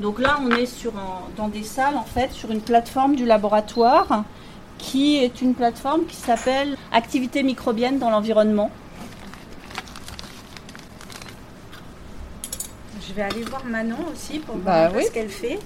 Donc 0.00 0.18
là, 0.18 0.38
on 0.42 0.50
est 0.50 0.66
sur 0.66 0.92
dans 1.36 1.48
des 1.48 1.62
salles, 1.62 1.96
en 1.96 2.04
fait, 2.04 2.32
sur 2.32 2.50
une 2.50 2.60
plateforme 2.60 3.16
du 3.16 3.24
laboratoire 3.24 4.24
qui 4.78 5.16
est 5.16 5.40
une 5.40 5.54
plateforme 5.54 6.04
qui 6.06 6.16
s'appelle 6.16 6.76
Activité 6.92 7.42
microbienne 7.42 7.98
dans 7.98 8.10
l'environnement. 8.10 8.70
Je 13.06 13.12
vais 13.14 13.22
aller 13.22 13.42
voir 13.42 13.64
Manon 13.64 13.96
aussi 14.12 14.38
pour 14.40 14.56
bah 14.56 14.88
voir 14.88 15.02
ce 15.02 15.10
qu'elle 15.10 15.30
fait. 15.30 15.58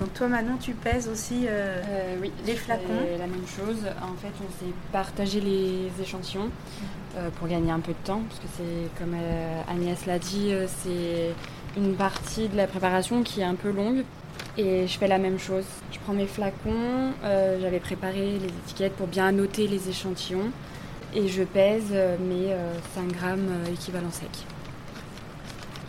Donc 0.00 0.12
toi 0.14 0.28
Manon, 0.28 0.56
tu 0.60 0.72
pèses 0.72 1.08
aussi 1.08 1.46
euh, 1.46 1.80
euh, 1.88 2.16
oui, 2.20 2.30
les 2.46 2.54
flacons. 2.54 2.82
la 3.18 3.26
même 3.26 3.46
chose. 3.46 3.78
En 4.02 4.14
fait, 4.16 4.32
on 4.40 4.50
s'est 4.64 4.72
partagé 4.92 5.40
les 5.40 5.90
échantillons 6.00 6.50
euh, 7.16 7.30
pour 7.38 7.48
gagner 7.48 7.72
un 7.72 7.80
peu 7.80 7.92
de 7.92 8.06
temps, 8.06 8.22
parce 8.28 8.40
que 8.40 8.46
c'est 8.56 8.98
comme 9.02 9.16
Agnès 9.68 10.06
l'a 10.06 10.18
dit, 10.18 10.52
c'est 10.82 11.34
une 11.76 11.94
partie 11.94 12.48
de 12.48 12.56
la 12.56 12.66
préparation 12.66 13.22
qui 13.22 13.40
est 13.40 13.44
un 13.44 13.54
peu 13.54 13.70
longue. 13.70 14.04
Et 14.56 14.86
je 14.86 14.98
fais 14.98 15.08
la 15.08 15.18
même 15.18 15.38
chose. 15.38 15.64
Je 15.92 15.98
prends 16.00 16.12
mes 16.12 16.26
flacons, 16.26 17.12
j'avais 17.60 17.80
préparé 17.80 18.38
les 18.38 18.48
étiquettes 18.64 18.94
pour 18.94 19.06
bien 19.06 19.30
noter 19.30 19.68
les 19.68 19.88
échantillons 19.88 20.50
et 21.14 21.28
je 21.28 21.42
pèse 21.42 21.92
mes 21.92 22.54
5 22.94 23.12
grammes 23.12 23.50
équivalent 23.72 24.10
sec 24.10 24.30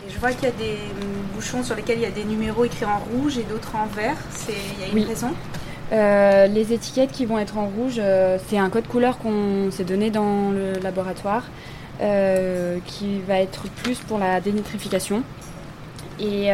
je 0.07 0.19
vois 0.19 0.31
qu'il 0.31 0.45
y 0.45 0.47
a 0.47 0.51
des 0.51 0.77
bouchons 1.33 1.63
sur 1.63 1.75
lesquels 1.75 1.99
il 1.99 2.03
y 2.03 2.05
a 2.05 2.11
des 2.11 2.23
numéros 2.23 2.65
écrits 2.65 2.85
en 2.85 2.99
rouge 2.99 3.37
et 3.37 3.43
d'autres 3.43 3.75
en 3.75 3.85
vert. 3.85 4.15
Il 4.47 4.85
y 4.85 4.89
a 4.89 5.01
une 5.01 5.07
raison? 5.07 5.29
Euh, 5.91 6.47
les 6.47 6.73
étiquettes 6.73 7.11
qui 7.11 7.25
vont 7.25 7.39
être 7.39 7.57
en 7.57 7.67
rouge, 7.67 7.95
euh, 7.97 8.37
c'est 8.47 8.57
un 8.57 8.69
code 8.69 8.87
couleur 8.87 9.17
qu'on 9.17 9.71
s'est 9.71 9.83
donné 9.83 10.11
dans 10.11 10.51
le 10.51 10.73
laboratoire 10.73 11.43
euh, 12.01 12.77
qui 12.85 13.19
va 13.27 13.39
être 13.39 13.63
plus 13.83 13.99
pour 13.99 14.19
la 14.19 14.39
dénitrification. 14.39 15.23
Et 16.19 16.51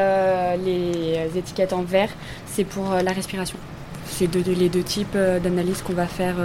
les 0.64 1.38
étiquettes 1.38 1.74
en 1.74 1.82
vert, 1.82 2.10
c'est 2.46 2.64
pour 2.64 2.90
la 2.90 3.12
respiration. 3.12 3.58
C'est 4.06 4.34
les 4.34 4.70
deux 4.70 4.84
types 4.84 5.18
d'analyse 5.18 5.82
qu'on 5.82 5.94
va 5.94 6.08
faire 6.08 6.36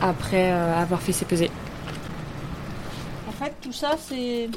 après 0.00 0.50
avoir 0.50 1.00
fait 1.00 1.12
ces 1.12 1.24
pesées. 1.24 1.50
En 3.28 3.32
fait, 3.32 3.52
tout 3.60 3.72
ça, 3.72 3.96
c'est 3.98 4.48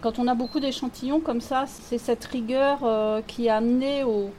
quand 0.00 0.18
on 0.18 0.28
a 0.28 0.34
beaucoup 0.34 0.60
d'échantillons 0.60 1.20
comme 1.20 1.40
ça, 1.40 1.64
c'est 1.66 1.98
cette 1.98 2.24
rigueur 2.24 2.78
euh, 2.84 3.20
qui 3.26 3.48
a 3.48 3.56
amené 3.56 4.04
au, 4.04 4.30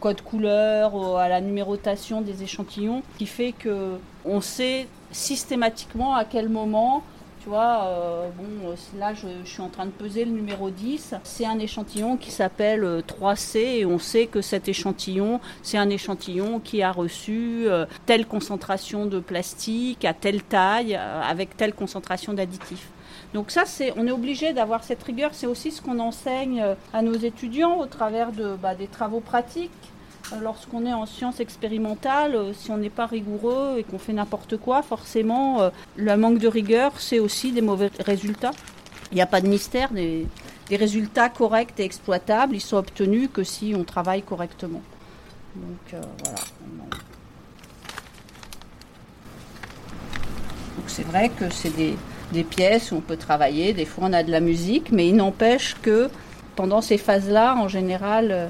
code 0.00 0.20
couleur, 0.20 1.16
à 1.16 1.28
la 1.28 1.40
numérotation 1.40 2.20
des 2.20 2.42
échantillons, 2.42 3.02
qui 3.18 3.26
fait 3.26 3.52
que 3.52 3.98
on 4.24 4.42
sait 4.42 4.86
systématiquement 5.12 6.14
à 6.14 6.24
quel 6.26 6.50
moment 6.50 7.02
tu 7.42 7.48
vois, 7.48 7.86
euh, 7.86 8.28
bon, 8.38 8.74
là 8.98 9.14
je, 9.14 9.26
suis 9.44 9.62
en 9.62 9.68
train 9.68 9.86
de 9.86 9.90
peser 9.90 10.24
le 10.24 10.30
numéro 10.30 10.70
10. 10.70 11.14
C'est 11.24 11.44
un 11.44 11.58
échantillon 11.58 12.16
qui 12.16 12.30
s'appelle 12.30 12.84
3C 13.06 13.56
euh, 13.56 13.78
et 13.78 13.86
on 13.86 13.98
sait 13.98 14.26
que 14.26 14.40
cet 14.40 14.68
échantillon, 14.68 15.40
c'est 15.62 15.78
un 15.78 15.90
échantillon 15.90 16.60
qui 16.60 16.82
a 16.82 16.92
reçu 16.92 17.66
telle 18.06 18.26
concentration 18.26 19.06
de 19.06 19.18
plastique 19.18 20.04
à 20.04 20.14
telle 20.14 20.42
taille 20.42 20.94
avec 20.94 21.56
telle 21.56 21.74
concentration 21.74 22.32
d'additifs. 22.32 22.88
Donc 23.34 23.50
ça, 23.50 23.64
c'est, 23.64 23.92
on 23.96 24.06
est 24.06 24.12
obligé 24.12 24.52
d'avoir 24.52 24.84
cette 24.84 25.02
rigueur. 25.02 25.30
C'est 25.32 25.46
aussi 25.46 25.70
ce 25.70 25.80
qu'on 25.80 25.98
enseigne 25.98 26.60
euh, 26.60 26.74
à 26.92 27.02
nos 27.02 27.14
étudiants 27.14 27.78
au 27.78 27.86
travers 27.86 28.32
de, 28.32 28.56
bah, 28.56 28.74
des 28.74 28.86
travaux 28.86 29.20
pratiques. 29.20 29.70
Euh, 30.32 30.40
lorsqu'on 30.40 30.86
est 30.86 30.92
en 30.92 31.06
sciences 31.06 31.40
expérimentales, 31.40 32.34
euh, 32.34 32.52
si 32.52 32.70
on 32.70 32.76
n'est 32.76 32.90
pas 32.90 33.06
rigoureux 33.06 33.76
et 33.78 33.84
qu'on 33.84 33.98
fait 33.98 34.12
n'importe 34.12 34.56
quoi, 34.56 34.82
forcément, 34.82 35.70
le 35.96 36.16
manque 36.16 36.38
de 36.38 36.48
rigueur, 36.48 36.92
c'est 36.98 37.18
aussi 37.18 37.52
des 37.52 37.62
mauvais 37.62 37.90
résultats. 37.98 38.52
Il 39.10 39.16
n'y 39.16 39.22
a 39.22 39.26
pas 39.26 39.40
de 39.40 39.48
mystère. 39.48 39.90
Des, 39.92 40.26
résultats 40.70 41.28
corrects 41.28 41.78
et 41.78 41.84
exploitables, 41.84 42.54
ils 42.54 42.60
sont 42.60 42.78
obtenus 42.78 43.28
que 43.30 43.44
si 43.44 43.74
on 43.76 43.84
travaille 43.84 44.22
correctement. 44.22 44.80
Donc 45.54 46.02
voilà. 46.24 46.40
Donc 50.76 50.84
c'est 50.86 51.02
vrai 51.02 51.28
que 51.28 51.50
c'est 51.50 51.76
des, 51.76 51.94
des 52.32 52.44
pièces 52.44 52.92
où 52.92 52.96
on 52.96 53.00
peut 53.00 53.16
travailler, 53.16 53.72
des 53.72 53.84
fois 53.84 54.04
on 54.08 54.12
a 54.12 54.22
de 54.22 54.30
la 54.30 54.40
musique, 54.40 54.90
mais 54.90 55.08
il 55.08 55.16
n'empêche 55.16 55.76
que 55.82 56.08
pendant 56.56 56.80
ces 56.80 56.98
phases-là, 56.98 57.56
en 57.56 57.68
général, 57.68 58.28
euh, 58.30 58.48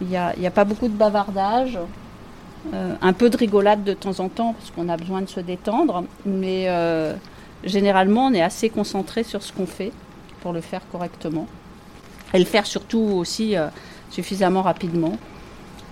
il 0.00 0.06
n'y 0.08 0.16
a, 0.16 0.50
pas 0.50 0.64
beaucoup 0.64 0.88
de 0.88 0.94
bavardage, 0.94 1.78
euh, 2.72 2.94
un 3.00 3.12
peu 3.12 3.30
de 3.30 3.36
rigolade 3.36 3.84
de 3.84 3.94
temps 3.94 4.20
en 4.20 4.28
temps, 4.28 4.54
parce 4.54 4.70
qu'on 4.70 4.88
a 4.88 4.96
besoin 4.96 5.22
de 5.22 5.28
se 5.28 5.40
détendre, 5.40 6.04
mais 6.26 6.64
euh, 6.68 7.14
généralement 7.64 8.26
on 8.26 8.32
est 8.32 8.42
assez 8.42 8.70
concentré 8.70 9.22
sur 9.22 9.42
ce 9.42 9.52
qu'on 9.52 9.66
fait 9.66 9.92
pour 10.40 10.52
le 10.52 10.60
faire 10.60 10.82
correctement. 10.90 11.46
Et 12.34 12.38
le 12.38 12.44
faire 12.44 12.66
surtout 12.66 12.98
aussi 12.98 13.54
suffisamment 14.10 14.60
rapidement. 14.60 15.16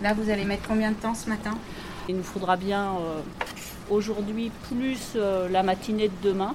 Là, 0.02 0.12
vous 0.12 0.28
allez 0.28 0.44
mettre 0.44 0.68
combien 0.68 0.90
de 0.90 0.96
temps 0.96 1.14
ce 1.14 1.30
matin? 1.30 1.52
Il 2.10 2.16
nous 2.16 2.22
faudra 2.22 2.56
bien 2.56 2.90
aujourd'hui 3.88 4.52
plus 4.68 5.16
la 5.50 5.62
matinée 5.62 6.08
de 6.08 6.28
demain. 6.28 6.54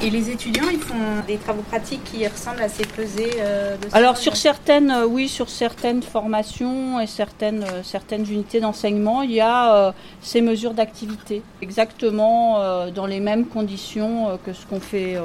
Et 0.00 0.10
les 0.10 0.30
étudiants, 0.30 0.68
ils 0.70 0.78
font 0.78 0.94
des 1.26 1.38
travaux 1.38 1.62
pratiques 1.62 2.04
qui 2.04 2.26
ressemblent 2.26 2.62
à 2.62 2.68
ces 2.68 2.84
pesées 2.86 3.32
euh, 3.40 3.76
de 3.76 3.88
Alors 3.92 4.16
sur 4.16 4.36
certaines, 4.36 4.90
euh, 4.90 5.06
oui, 5.06 5.28
sur 5.28 5.48
certaines 5.48 6.02
formations 6.02 7.00
et 7.00 7.08
certaines, 7.08 7.64
euh, 7.64 7.82
certaines 7.82 8.22
unités 8.30 8.60
d'enseignement, 8.60 9.22
il 9.22 9.32
y 9.32 9.40
a 9.40 9.92
ces 10.20 10.40
mesures 10.40 10.74
d'activité, 10.74 11.42
exactement 11.62 12.58
dans 12.94 13.06
les 13.06 13.20
mêmes 13.20 13.46
conditions 13.46 14.38
que 14.44 14.52
ce 14.52 14.66
qu'on 14.66 14.80
fait, 14.80 15.16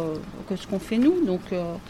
que 0.50 0.56
ce 0.56 0.68
qu'on 0.68 0.80
fait 0.80 0.98
nous. 0.98 1.26
Donc 1.26 1.42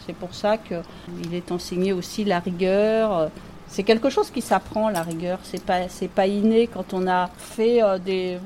c'est 0.06 0.14
pour 0.14 0.34
ça 0.34 0.58
qu'il 0.58 1.34
est 1.34 1.52
enseigné 1.52 1.92
aussi 1.92 2.24
la 2.24 2.40
rigueur 2.40 3.30
c'est 3.74 3.82
quelque 3.82 4.08
chose 4.08 4.30
qui 4.30 4.40
s'apprend 4.40 4.88
la 4.88 5.02
rigueur. 5.02 5.40
C'est 5.42 5.64
pas 5.64 5.88
c'est 5.88 6.08
pas 6.08 6.28
inné 6.28 6.68
quand 6.68 6.94
on 6.94 7.08
a 7.08 7.28
fait 7.36 7.82
euh, 7.82 7.98
des 7.98 8.38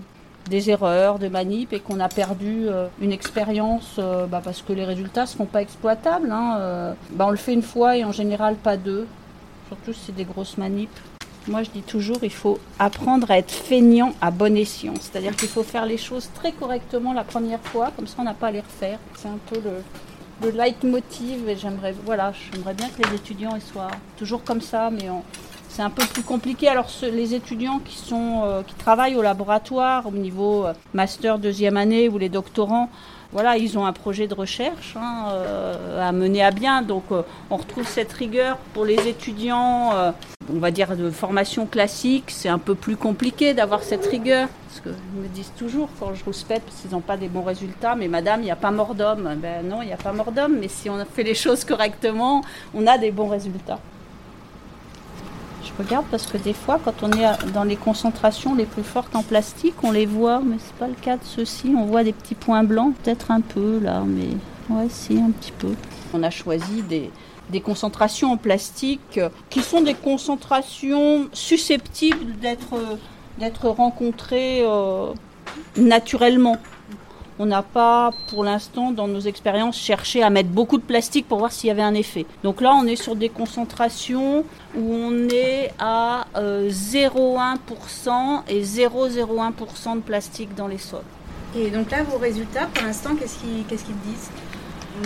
des 0.48 0.70
erreurs 0.70 1.18
de 1.18 1.28
manip 1.28 1.72
et 1.72 1.80
qu'on 1.80 2.00
a 2.00 2.08
perdu 2.08 2.64
euh, 2.66 2.88
une 3.00 3.12
expérience 3.12 3.96
euh, 3.98 4.26
bah, 4.26 4.40
parce 4.42 4.62
que 4.62 4.72
les 4.72 4.84
résultats 4.84 5.22
ne 5.22 5.26
seront 5.26 5.46
pas 5.46 5.62
exploitables. 5.62 6.30
Hein, 6.30 6.94
bah, 7.10 7.26
on 7.28 7.30
le 7.30 7.36
fait 7.36 7.54
une 7.54 7.62
fois 7.62 7.96
et 7.96 8.04
en 8.04 8.12
général 8.12 8.56
pas 8.56 8.76
deux, 8.76 9.06
surtout 9.68 9.92
si 9.92 10.06
c'est 10.06 10.16
des 10.16 10.24
grosses 10.24 10.58
manips. 10.58 10.98
Moi 11.46 11.62
je 11.62 11.70
dis 11.70 11.82
toujours 11.82 12.18
il 12.22 12.32
faut 12.32 12.58
apprendre 12.78 13.30
à 13.30 13.38
être 13.38 13.52
feignant 13.52 14.12
à 14.20 14.30
bon 14.30 14.56
escient, 14.56 14.94
c'est-à-dire 15.00 15.34
qu'il 15.34 15.48
faut 15.48 15.62
faire 15.62 15.86
les 15.86 15.96
choses 15.96 16.28
très 16.34 16.52
correctement 16.52 17.14
la 17.14 17.24
première 17.24 17.60
fois, 17.60 17.90
comme 17.96 18.06
ça 18.06 18.16
on 18.18 18.24
n'a 18.24 18.34
pas 18.34 18.48
à 18.48 18.50
les 18.50 18.60
refaire. 18.60 18.98
C'est 19.16 19.28
un 19.28 19.38
peu 19.48 19.56
le, 19.56 19.82
le 20.42 20.56
leitmotiv 20.56 21.48
et 21.48 21.56
j'aimerais 21.56 21.94
voilà, 22.04 22.32
bien 22.76 22.88
que 22.88 23.08
les 23.08 23.16
étudiants 23.16 23.58
soient 23.60 23.90
toujours 24.16 24.44
comme 24.44 24.60
ça, 24.60 24.90
mais 24.90 25.08
c'est 25.68 25.82
un 25.82 25.90
peu 25.90 26.04
plus 26.06 26.22
compliqué. 26.22 26.68
Alors 26.68 26.88
les 27.02 27.34
étudiants 27.34 27.80
euh, 28.12 28.62
qui 28.62 28.74
travaillent 28.74 29.16
au 29.16 29.22
laboratoire 29.22 30.06
au 30.06 30.10
niveau 30.10 30.66
euh, 30.66 30.72
master 30.94 31.38
deuxième 31.38 31.76
année 31.76 32.08
ou 32.08 32.18
les 32.18 32.28
doctorants, 32.28 32.88
voilà, 33.30 33.58
ils 33.58 33.78
ont 33.78 33.84
un 33.84 33.92
projet 33.92 34.26
de 34.26 34.34
recherche 34.34 34.96
hein, 34.96 35.26
euh, 35.28 36.08
à 36.08 36.12
mener 36.12 36.42
à 36.42 36.50
bien. 36.50 36.82
Donc 36.82 37.04
on 37.50 37.56
retrouve 37.56 37.86
cette 37.86 38.12
rigueur 38.12 38.56
pour 38.72 38.86
les 38.86 39.06
étudiants, 39.06 39.92
on 40.50 40.58
va 40.58 40.70
dire 40.70 40.96
de 40.96 41.10
formation 41.10 41.66
classique. 41.66 42.24
C'est 42.28 42.48
un 42.48 42.58
peu 42.58 42.74
plus 42.74 42.96
compliqué 42.96 43.52
d'avoir 43.52 43.82
cette 43.82 44.06
rigueur. 44.06 44.48
Parce 44.66 44.80
qu'ils 44.80 45.20
me 45.22 45.28
disent 45.28 45.52
toujours 45.58 45.90
quand 46.00 46.14
je 46.14 46.24
rouspète 46.24 46.62
parce 46.62 46.80
qu'ils 46.80 46.92
n'ont 46.92 47.00
pas 47.00 47.18
des 47.18 47.28
bons 47.28 47.42
résultats, 47.42 47.96
mais 47.96 48.08
madame, 48.08 48.40
il 48.40 48.44
n'y 48.44 48.50
a 48.50 48.56
pas 48.56 48.70
mort 48.70 48.94
d'homme. 48.94 49.36
Ben 49.36 49.66
non, 49.68 49.82
il 49.82 49.86
n'y 49.86 49.92
a 49.92 49.98
pas 49.98 50.12
mort 50.12 50.32
d'homme, 50.32 50.56
mais 50.58 50.68
si 50.68 50.88
on 50.88 51.04
fait 51.04 51.22
les 51.22 51.34
choses 51.34 51.64
correctement, 51.64 52.42
on 52.74 52.86
a 52.86 52.96
des 52.96 53.10
bons 53.10 53.28
résultats. 53.28 53.78
Regarde 55.78 56.06
parce 56.10 56.26
que 56.26 56.38
des 56.38 56.54
fois, 56.54 56.80
quand 56.84 57.02
on 57.02 57.12
est 57.12 57.52
dans 57.52 57.64
les 57.64 57.76
concentrations 57.76 58.54
les 58.54 58.66
plus 58.66 58.82
fortes 58.82 59.14
en 59.14 59.22
plastique, 59.22 59.74
on 59.84 59.92
les 59.92 60.06
voit, 60.06 60.40
mais 60.40 60.56
c'est 60.58 60.74
pas 60.74 60.88
le 60.88 60.94
cas 60.94 61.16
de 61.16 61.24
ceux-ci. 61.24 61.72
On 61.76 61.84
voit 61.86 62.02
des 62.02 62.12
petits 62.12 62.34
points 62.34 62.64
blancs, 62.64 62.94
peut-être 63.02 63.30
un 63.30 63.40
peu 63.40 63.78
là, 63.78 64.02
mais 64.04 64.28
ouais, 64.70 64.88
si, 64.88 65.18
un 65.18 65.30
petit 65.30 65.52
peu. 65.52 65.74
On 66.12 66.22
a 66.24 66.30
choisi 66.30 66.82
des, 66.82 67.10
des 67.50 67.60
concentrations 67.60 68.32
en 68.32 68.36
plastique 68.36 69.20
qui 69.50 69.60
sont 69.62 69.82
des 69.82 69.94
concentrations 69.94 71.28
susceptibles 71.32 72.38
d'être 72.40 72.74
d'être 73.38 73.68
rencontrés 73.68 74.62
euh, 74.62 75.12
naturellement. 75.76 76.56
On 77.38 77.46
n'a 77.46 77.62
pas, 77.62 78.10
pour 78.28 78.42
l'instant, 78.42 78.90
dans 78.90 79.06
nos 79.06 79.20
expériences, 79.20 79.78
cherché 79.78 80.22
à 80.22 80.30
mettre 80.30 80.48
beaucoup 80.48 80.76
de 80.76 80.82
plastique 80.82 81.28
pour 81.28 81.38
voir 81.38 81.52
s'il 81.52 81.68
y 81.68 81.70
avait 81.70 81.82
un 81.82 81.94
effet. 81.94 82.26
Donc 82.42 82.60
là, 82.60 82.74
on 82.74 82.84
est 82.86 82.96
sur 82.96 83.14
des 83.14 83.28
concentrations 83.28 84.44
où 84.76 84.94
on 84.94 85.28
est 85.28 85.72
à 85.78 86.26
0,1% 86.34 88.08
euh, 88.08 88.40
et 88.48 88.62
0,01% 88.62 89.96
de 89.96 90.00
plastique 90.00 90.54
dans 90.56 90.66
les 90.66 90.78
sols. 90.78 91.00
Et 91.56 91.70
donc 91.70 91.90
là, 91.90 92.02
vos 92.02 92.18
résultats, 92.18 92.66
pour 92.66 92.84
l'instant, 92.84 93.10
qu'est-ce 93.14 93.38
qu'ils 93.38 93.64
disent? 93.64 94.30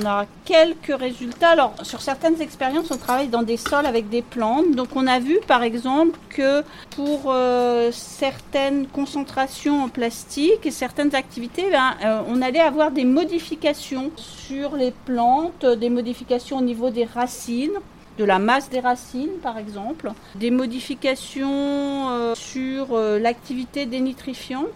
On 0.01 0.07
a 0.07 0.27
quelques 0.45 0.99
résultats. 0.99 1.51
Alors, 1.51 1.75
sur 1.83 2.01
certaines 2.01 2.41
expériences, 2.41 2.91
on 2.91 2.97
travaille 2.97 3.29
dans 3.29 3.43
des 3.43 3.57
sols 3.57 3.87
avec 3.87 4.09
des 4.09 4.23
plantes. 4.23 4.75
Donc, 4.75 4.89
on 4.95 5.07
a 5.07 5.19
vu, 5.19 5.39
par 5.47 5.63
exemple, 5.63 6.19
que 6.29 6.63
pour 6.91 7.25
euh, 7.27 7.91
certaines 7.93 8.87
concentrations 8.87 9.85
en 9.85 9.89
plastique 9.89 10.65
et 10.65 10.71
certaines 10.71 11.15
activités, 11.15 11.71
ben, 11.71 11.95
euh, 12.05 12.23
on 12.29 12.43
allait 12.43 12.61
avoir 12.61 12.91
des 12.91 13.05
modifications 13.05 14.11
sur 14.17 14.77
les 14.77 14.93
plantes, 15.05 15.65
des 15.65 15.91
modifications 15.91 16.59
au 16.59 16.63
niveau 16.63 16.91
des 16.91 17.05
racines 17.05 17.71
de 18.19 18.25
la 18.25 18.39
masse 18.39 18.69
des 18.69 18.81
racines 18.81 19.39
par 19.43 19.57
exemple, 19.57 20.13
des 20.35 20.51
modifications 20.51 22.11
euh, 22.11 22.35
sur 22.35 22.95
l'activité 22.95 23.87
des 23.87 24.01
nitrifiants. 24.01 24.67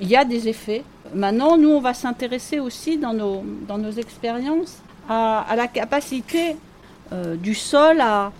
Il 0.00 0.08
y 0.08 0.16
a 0.16 0.24
des 0.24 0.48
effets 0.48 0.82
Maintenant, 1.14 1.58
nous, 1.58 1.68
on 1.68 1.80
va 1.80 1.92
s'intéresser 1.92 2.58
aussi 2.58 2.96
dans 2.96 3.12
nos, 3.12 3.44
dans 3.68 3.76
nos 3.76 3.90
expériences 3.90 4.78
à, 5.08 5.44
la 5.56 5.68
capacité 5.68 6.56
euh, 7.12 7.36
du 7.36 7.54
sol 7.54 8.00
à, 8.00 8.32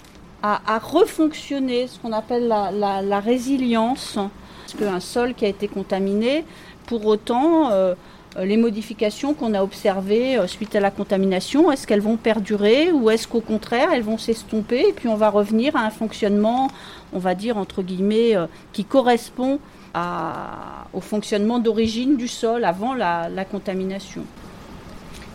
à, 0.43 0.79
refonctionner, 0.79 1.87
ce 1.87 1.99
qu'on 1.99 2.13
appelle 2.13 2.49
la, 2.49 3.03
la, 3.03 3.21
résilience. 3.21 4.15
Parce 4.17 4.75
qu'un 4.79 5.01
sol 5.01 5.35
qui 5.35 5.45
a 5.45 5.49
été 5.49 5.69
contaminé, 5.69 6.47
pour 6.87 7.05
autant, 7.05 7.71
euh, 7.71 7.95
les 8.41 8.57
modifications 8.57 9.35
qu'on 9.35 9.53
a 9.53 9.63
observées 9.63 10.39
euh, 10.39 10.47
suite 10.47 10.75
à 10.75 10.81
la 10.81 10.91
contamination, 10.91 11.71
est-ce 11.71 11.87
qu'elles 11.87 12.01
vont 12.01 12.17
perdurer 12.17 12.91
ou 12.91 13.11
est-ce 13.11 13.29
qu'au 13.29 13.43
contraire 13.43 13.91
elles 13.93 14.03
vont 14.03 14.19
s'estomper 14.19 14.89
et 14.89 14.93
puis 14.93 15.09
on 15.09 15.17
va 15.17 15.29
revenir 15.29 15.77
à 15.77 15.81
un 15.81 15.91
fonctionnement, 15.91 16.69
on 17.13 17.19
va 17.19 17.35
dire 17.35 17.59
entre 17.59 17.83
guillemets, 17.83 18.35
qui 18.73 18.87
correspond 18.87 19.59
au 19.94 21.00
fonctionnement 21.00 21.59
d'origine 21.59 22.16
du 22.16 22.28
sol 22.28 22.64
avant 22.64 22.94
la, 22.94 23.44
contamination. 23.44 24.24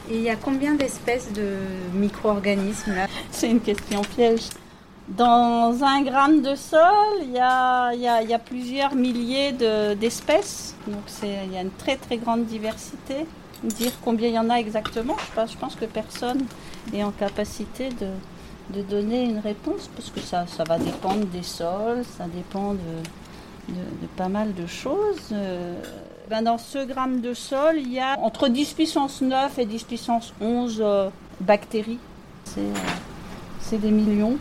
Et 0.10 0.16
il 0.16 0.22
y 0.22 0.30
a 0.30 0.36
combien 0.36 0.74
d'espèces 0.74 1.32
de 1.34 1.58
micro-organismes 1.94 2.96
là? 2.96 3.08
C'est 3.32 3.50
une 3.50 3.60
question 3.60 4.02
piège. 4.02 4.50
Dans 5.10 5.84
un 5.84 6.02
gramme 6.02 6.42
de 6.42 6.56
sol, 6.56 6.82
il 7.22 7.32
y 7.32 7.40
a, 7.40 7.94
y 7.94 8.34
a, 8.34 8.40
plusieurs 8.40 8.96
milliers 8.96 9.54
d'espèces. 10.00 10.76
Donc 10.88 11.04
il 11.24 11.54
y 11.54 11.58
a 11.58 11.62
une 11.62 11.72
très 11.72 11.98
très 11.98 12.18
grande 12.18 12.46
diversité. 12.46 13.26
Dire 13.64 13.92
combien 14.04 14.30
il 14.30 14.36
y 14.36 14.40
en 14.40 14.50
a 14.50 14.56
exactement, 14.56 15.18
je 15.36 15.58
pense, 15.58 15.76
que 15.76 15.86
personne 15.86 16.44
est 16.94 17.04
en 17.04 17.12
capacité 17.12 17.90
de, 17.90 18.78
de 18.78 18.82
donner 18.82 19.24
une 19.24 19.40
réponse 19.40 19.90
parce 19.96 20.10
que 20.10 20.20
ça, 20.20 20.46
ça 20.48 20.64
va 20.64 20.78
dépendre 20.78 21.26
des 21.26 21.44
sols, 21.44 22.04
ça 22.18 22.26
dépend 22.26 22.74
de, 22.74 22.80
de, 23.70 24.08
pas 24.16 24.30
mal 24.30 24.54
de 24.54 24.66
choses. 24.66 25.30
Euh, 25.32 25.76
ben 26.30 26.42
dans 26.42 26.58
ce 26.58 26.86
gramme 26.86 27.22
de 27.22 27.34
sol, 27.34 27.76
il 27.78 27.92
y 27.92 28.00
a 28.00 28.20
entre 28.20 28.48
10 28.48 28.74
puissance 28.74 29.22
9 29.22 29.60
et 29.60 29.66
10 29.66 29.84
puissance 29.84 30.34
11 30.42 30.82
euh, 30.82 31.10
bactéries. 31.42 32.00
Euh, 32.58 32.74
c'est 33.60 33.80
des 33.80 33.92
millions. 33.92 34.38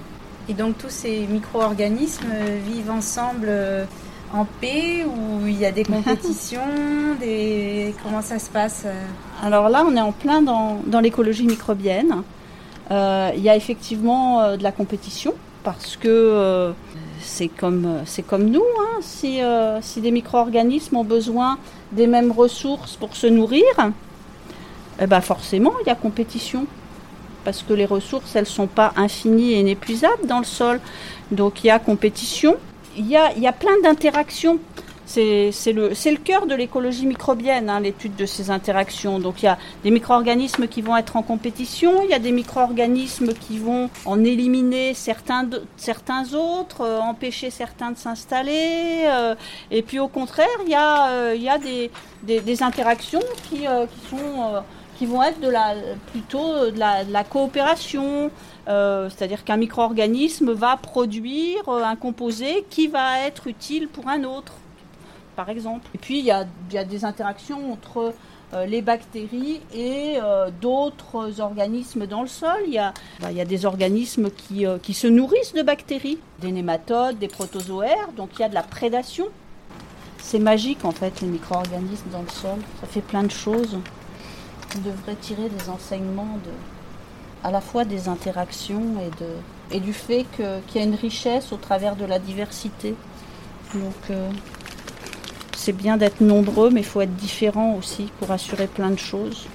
Et 0.48 0.54
donc 0.54 0.78
tous 0.78 0.90
ces 0.90 1.26
micro-organismes 1.26 2.32
vivent 2.64 2.90
ensemble 2.90 3.50
en 4.32 4.44
paix 4.60 5.04
ou 5.04 5.46
il 5.46 5.58
y 5.58 5.66
a 5.66 5.72
des 5.72 5.82
compétitions 5.84 6.60
des... 7.18 7.94
Comment 8.02 8.22
ça 8.22 8.38
se 8.38 8.48
passe 8.50 8.86
Alors 9.42 9.68
là, 9.68 9.84
on 9.84 9.96
est 9.96 10.00
en 10.00 10.12
plein 10.12 10.42
dans, 10.42 10.80
dans 10.86 11.00
l'écologie 11.00 11.46
microbienne. 11.46 12.22
il 12.90 13.40
y 13.40 13.48
a 13.48 13.56
effectivement 13.56 14.56
de 14.56 14.62
la 14.62 14.70
compétition 14.70 15.34
parce 15.64 15.96
que 15.96 16.72
c'est 17.26 17.48
comme, 17.48 18.02
c'est 18.06 18.22
comme 18.22 18.48
nous. 18.48 18.64
Hein. 18.80 18.98
Si, 19.00 19.42
euh, 19.42 19.80
si 19.82 20.00
des 20.00 20.10
micro-organismes 20.10 20.96
ont 20.96 21.04
besoin 21.04 21.58
des 21.92 22.06
mêmes 22.06 22.32
ressources 22.32 22.96
pour 22.96 23.16
se 23.16 23.26
nourrir, 23.26 23.64
eh 25.00 25.06
ben 25.06 25.20
forcément, 25.20 25.72
il 25.82 25.88
y 25.88 25.90
a 25.90 25.94
compétition. 25.94 26.66
Parce 27.44 27.62
que 27.62 27.74
les 27.74 27.84
ressources, 27.84 28.34
elles 28.34 28.42
ne 28.42 28.46
sont 28.46 28.66
pas 28.66 28.92
infinies 28.96 29.52
et 29.52 29.60
inépuisables 29.60 30.26
dans 30.26 30.38
le 30.38 30.44
sol. 30.44 30.80
Donc 31.30 31.62
il 31.62 31.68
y 31.68 31.70
a 31.70 31.78
compétition. 31.78 32.56
Il 32.96 33.06
y 33.06 33.16
a, 33.16 33.32
il 33.36 33.42
y 33.42 33.46
a 33.46 33.52
plein 33.52 33.78
d'interactions 33.82 34.58
c'est 35.06 35.72
le, 35.72 36.16
cœur 36.16 36.46
de 36.46 36.54
l'écologie 36.54 37.06
microbienne, 37.06 37.70
hein, 37.70 37.80
l'étude 37.80 38.16
de 38.16 38.26
ces 38.26 38.50
interactions. 38.50 39.20
Donc 39.20 39.42
il 39.42 39.46
y 39.46 39.48
a 39.48 39.56
des 39.84 39.90
micro-organismes 39.90 40.66
qui 40.66 40.82
vont 40.82 40.96
être 40.96 41.16
en 41.16 41.22
compétition, 41.22 42.02
il 42.02 42.10
y 42.10 42.14
a 42.14 42.18
des 42.18 42.32
micro-organismes 42.32 43.32
qui 43.32 43.58
vont 43.58 43.88
en 44.04 44.24
éliminer 44.24 44.94
certains, 44.94 45.48
autres, 46.34 46.80
euh, 46.80 46.98
empêcher 46.98 47.50
certains 47.50 47.92
de 47.92 47.96
s'installer. 47.96 49.04
Euh, 49.06 49.34
et 49.70 49.82
puis 49.82 50.00
au 50.00 50.08
contraire, 50.08 50.48
il 50.64 50.70
y 50.70 50.74
a, 50.74 51.10
euh, 51.10 51.58
des, 52.24 52.62
interactions 52.62 53.22
qui, 53.48 53.66
vont 55.06 55.22
être 55.22 55.38
plutôt 56.10 56.70
de 56.70 57.12
la 57.12 57.24
coopération. 57.24 58.30
C'est-à-dire 58.66 59.44
qu'un 59.44 59.56
micro-organisme 59.56 60.52
va 60.52 60.76
produire 60.76 61.68
un 61.68 61.94
composé 61.94 62.64
qui 62.68 62.88
va 62.88 63.20
être 63.20 63.46
utile 63.46 63.86
pour 63.88 64.08
un 64.08 64.24
autre 64.24 64.54
par 65.36 65.50
exemple. 65.50 65.86
Et 65.94 65.98
puis 65.98 66.18
il 66.18 66.24
y 66.24 66.30
a, 66.32 66.44
des 66.84 67.04
interactions 67.04 67.72
entre 67.72 68.14
euh, 68.54 68.64
les 68.64 68.82
bactéries 68.82 69.60
et 69.74 70.18
euh, 70.22 70.50
d'autres 70.60 71.40
organismes 71.40 72.06
dans 72.06 72.22
le 72.22 72.28
sol. 72.28 72.62
Il 72.66 72.72
y 72.72 72.78
a, 72.78 72.94
bah, 73.20 73.32
des 73.32 73.66
organismes 73.66 74.30
qui, 74.30 74.66
euh, 74.66 74.78
qui, 74.78 74.94
se 74.94 75.06
nourrissent 75.06 75.54
de 75.54 75.62
bactéries, 75.62 76.18
des 76.40 76.50
nématodes, 76.50 77.18
des 77.18 77.28
protozoaires, 77.28 78.12
donc 78.16 78.30
il 78.36 78.40
y 78.40 78.44
a 78.44 78.48
de 78.48 78.54
la 78.54 78.62
prédation. 78.62 79.26
C'est 80.18 80.38
magique 80.40 80.84
en 80.84 80.90
fait 80.90 81.20
les 81.20 81.28
micro-organismes 81.28 82.10
dans 82.10 82.22
le 82.22 82.28
sol, 82.28 82.58
ça 82.80 82.86
fait 82.86 83.02
plein 83.02 83.22
de 83.22 83.30
choses. 83.30 83.78
On 84.76 84.80
devrait 84.80 85.14
tirer 85.20 85.48
des 85.48 85.70
enseignements 85.70 86.38
à 87.44 87.52
la 87.52 87.60
fois 87.60 87.84
des 87.84 88.08
interactions 88.08 88.82
et 89.70 89.78
du 89.78 89.92
fait 89.92 90.26
qu'il 90.34 90.80
y 90.80 90.84
a 90.84 90.86
une 90.86 90.96
richesse 90.96 91.52
au 91.52 91.56
travers 91.56 91.94
de 91.94 92.04
la 92.04 92.18
diversité. 92.18 92.96
Donc 93.72 94.16
c'est 95.56 95.72
bien 95.72 95.96
d'être 95.96 96.20
nombreux, 96.20 96.70
mais 96.70 96.80
il 96.80 96.86
faut 96.86 97.00
être 97.00 97.16
différent 97.16 97.74
aussi 97.74 98.12
pour 98.20 98.30
assurer 98.30 98.66
plein 98.66 98.90
de 98.90 98.98
choses. 98.98 99.46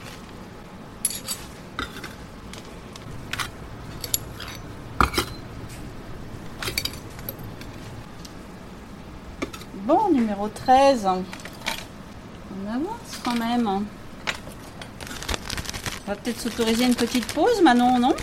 Bon, 9.85 10.09
numéro 10.11 10.47
13. 10.49 11.07
On 11.07 11.23
avance 12.69 13.19
quand 13.23 13.35
même. 13.35 13.67
On 13.67 13.83
va 16.07 16.15
peut-être 16.15 16.41
s'autoriser 16.41 16.85
une 16.85 16.95
petite 16.95 17.31
pause, 17.33 17.61
Manon, 17.61 17.99
non? 17.99 18.15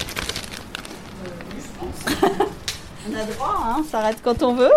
On 3.10 3.14
a 3.14 3.24
droit, 3.24 3.62
hein, 3.64 3.76
on 3.78 3.84
s'arrête 3.84 4.18
quand 4.22 4.42
on 4.42 4.52
veut. 4.54 4.68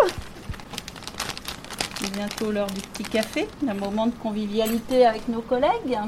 Bientôt 2.14 2.52
l'heure 2.52 2.66
du 2.66 2.80
petit 2.80 3.04
café, 3.04 3.48
un 3.66 3.74
moment 3.74 4.06
de 4.06 4.12
convivialité 4.12 5.06
avec 5.06 5.28
nos 5.28 5.40
collègues. 5.40 5.98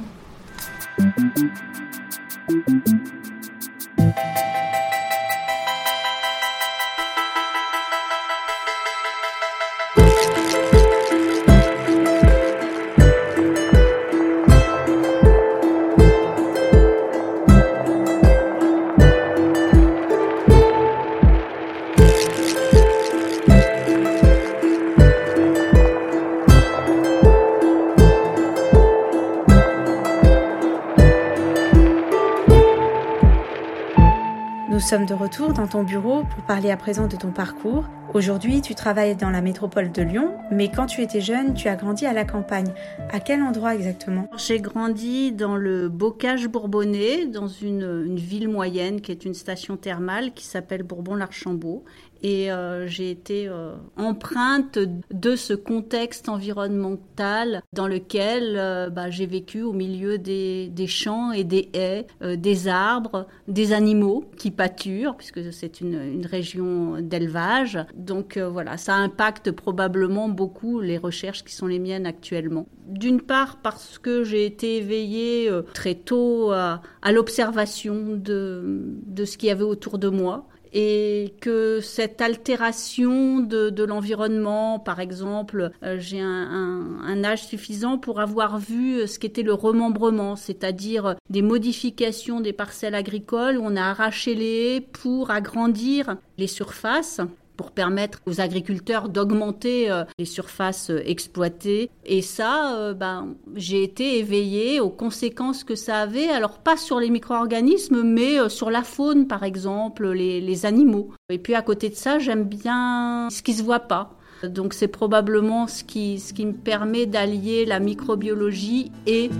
Sommes 34.84 35.06
de 35.06 35.14
retour 35.14 35.54
dans 35.54 35.66
ton 35.66 35.82
bureau 35.82 36.24
pour 36.24 36.44
parler 36.44 36.70
à 36.70 36.76
présent 36.76 37.06
de 37.06 37.16
ton 37.16 37.30
parcours. 37.30 37.84
Aujourd'hui, 38.12 38.60
tu 38.60 38.74
travailles 38.74 39.16
dans 39.16 39.30
la 39.30 39.40
métropole 39.40 39.90
de 39.90 40.02
Lyon, 40.02 40.34
mais 40.50 40.70
quand 40.70 40.84
tu 40.84 41.00
étais 41.00 41.22
jeune, 41.22 41.54
tu 41.54 41.68
as 41.68 41.76
grandi 41.76 42.04
à 42.04 42.12
la 42.12 42.26
campagne. 42.26 42.70
À 43.10 43.18
quel 43.18 43.40
endroit 43.40 43.74
exactement? 43.74 44.28
J'ai 44.36 44.60
grandi 44.60 45.32
dans 45.32 45.56
le 45.56 45.88
Bocage 45.88 46.48
bourbonnais, 46.48 47.24
dans 47.24 47.48
une, 47.48 48.14
ville 48.14 48.50
moyenne 48.50 49.00
qui 49.00 49.10
est 49.10 49.24
une 49.24 49.32
station 49.32 49.78
thermale 49.78 50.32
qui 50.34 50.44
s'appelle 50.44 50.82
Bourbon-l'Archambault 50.82 51.82
et 52.24 52.50
euh, 52.50 52.86
j'ai 52.86 53.10
été 53.10 53.48
euh, 53.48 53.74
empreinte 53.98 54.78
de 55.10 55.36
ce 55.36 55.52
contexte 55.52 56.30
environnemental 56.30 57.62
dans 57.74 57.86
lequel 57.86 58.54
euh, 58.56 58.88
bah, 58.88 59.10
j'ai 59.10 59.26
vécu 59.26 59.60
au 59.60 59.74
milieu 59.74 60.16
des, 60.16 60.72
champs 60.86 61.32
et 61.32 61.44
des 61.44 61.68
haies, 61.74 62.06
des 62.22 62.66
arbres, 62.66 63.26
des 63.46 63.74
animaux 63.74 64.24
qui 64.38 64.50
pâturent, 64.50 65.16
puisque 65.18 65.52
c'est 65.52 65.82
une, 65.82 66.24
région 66.24 66.96
d'élevage. 67.00 67.78
Donc 67.94 68.38
voilà, 68.38 68.78
ça 68.78 68.94
impacte 68.94 69.50
probablement 69.50 70.30
beaucoup 70.30 70.80
les 70.80 70.96
recherches 70.96 71.44
qui 71.44 71.54
sont 71.54 71.66
les 71.66 71.78
miennes 71.78 72.06
actuellement. 72.06 72.66
D'une 72.86 73.20
part 73.20 73.58
parce 73.62 73.98
que 73.98 74.24
j'ai 74.24 74.46
été 74.46 74.78
éveillée 74.78 75.50
très 75.74 75.94
tôt 75.94 76.52
à, 76.52 76.80
à 77.02 77.12
l'observation 77.12 78.16
de, 78.16 78.96
de 79.06 79.24
ce 79.26 79.36
qu'il 79.36 79.50
y 79.50 79.52
avait 79.52 79.64
autour 79.64 79.98
de 79.98 80.08
moi 80.08 80.46
et 80.74 81.34
que 81.40 81.80
cette 81.80 82.20
altération 82.20 83.40
de, 83.40 83.84
l'environnement, 83.84 84.78
par 84.78 85.00
exemple, 85.00 85.70
euh, 85.82 85.96
j'ai 85.98 86.20
un, 86.20 86.26
un, 86.26 86.98
un, 87.06 87.24
âge 87.24 87.44
suffisant 87.46 87.96
pour 87.96 88.20
avoir 88.20 88.58
vu 88.58 89.06
ce 89.06 89.18
qu'était 89.18 89.42
le 89.42 89.54
remembrement, 89.54 90.36
c'est-à-dire 90.36 91.16
des 91.30 91.42
modifications 91.42 92.40
des 92.40 92.52
parcelles 92.52 92.94
agricoles 92.94 93.58
on 93.60 93.76
a 93.76 93.82
arraché 93.82 94.34
les 94.34 94.76
haies 94.76 94.80
pour 94.80 95.30
agrandir 95.30 96.16
les 96.38 96.46
surfaces 96.46 97.20
pour 97.56 97.70
permettre 97.70 98.20
aux 98.26 98.40
agriculteurs 98.40 99.08
d'augmenter 99.08 99.90
euh, 99.90 100.04
les 100.18 100.24
surfaces 100.24 100.90
euh, 100.90 101.02
exploitées. 101.04 101.90
Et 102.04 102.22
ça, 102.22 102.76
euh, 102.76 102.94
ben, 102.94 103.34
j'ai 103.54 103.82
été 103.82 104.18
éveillée 104.18 104.80
aux 104.80 104.90
conséquences 104.90 105.64
que 105.64 105.74
ça 105.74 105.98
avait, 105.98 106.28
alors 106.28 106.58
pas 106.58 106.76
sur 106.76 106.98
les 106.98 107.10
micro-organismes, 107.10 108.02
mais 108.02 108.48
sur 108.48 108.70
la 108.70 108.82
faune, 108.82 109.26
par 109.26 109.42
exemple, 109.42 110.10
les, 110.10 110.40
les, 110.40 110.66
animaux. 110.66 111.10
Et 111.30 111.38
puis 111.38 111.54
à 111.54 111.62
côté 111.62 111.88
de 111.88 111.94
ça, 111.94 112.18
j'aime 112.18 112.44
bien 112.44 113.28
ce 113.30 113.42
qui 113.42 113.54
se 113.54 113.62
voit 113.62 113.80
pas. 113.80 114.10
Donc 114.42 114.74
c'est 114.74 114.88
probablement 114.88 115.66
ce 115.66 115.84
qui, 115.84 116.18
ce 116.18 116.32
qui 116.32 116.46
me 116.46 116.52
permet 116.52 117.06
d'allier 117.06 117.64
la 117.64 117.80
microbiologie 117.80 118.92
et 119.06 119.30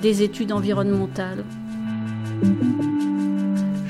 des 0.00 0.22
études 0.22 0.52
environnementales. 0.52 1.44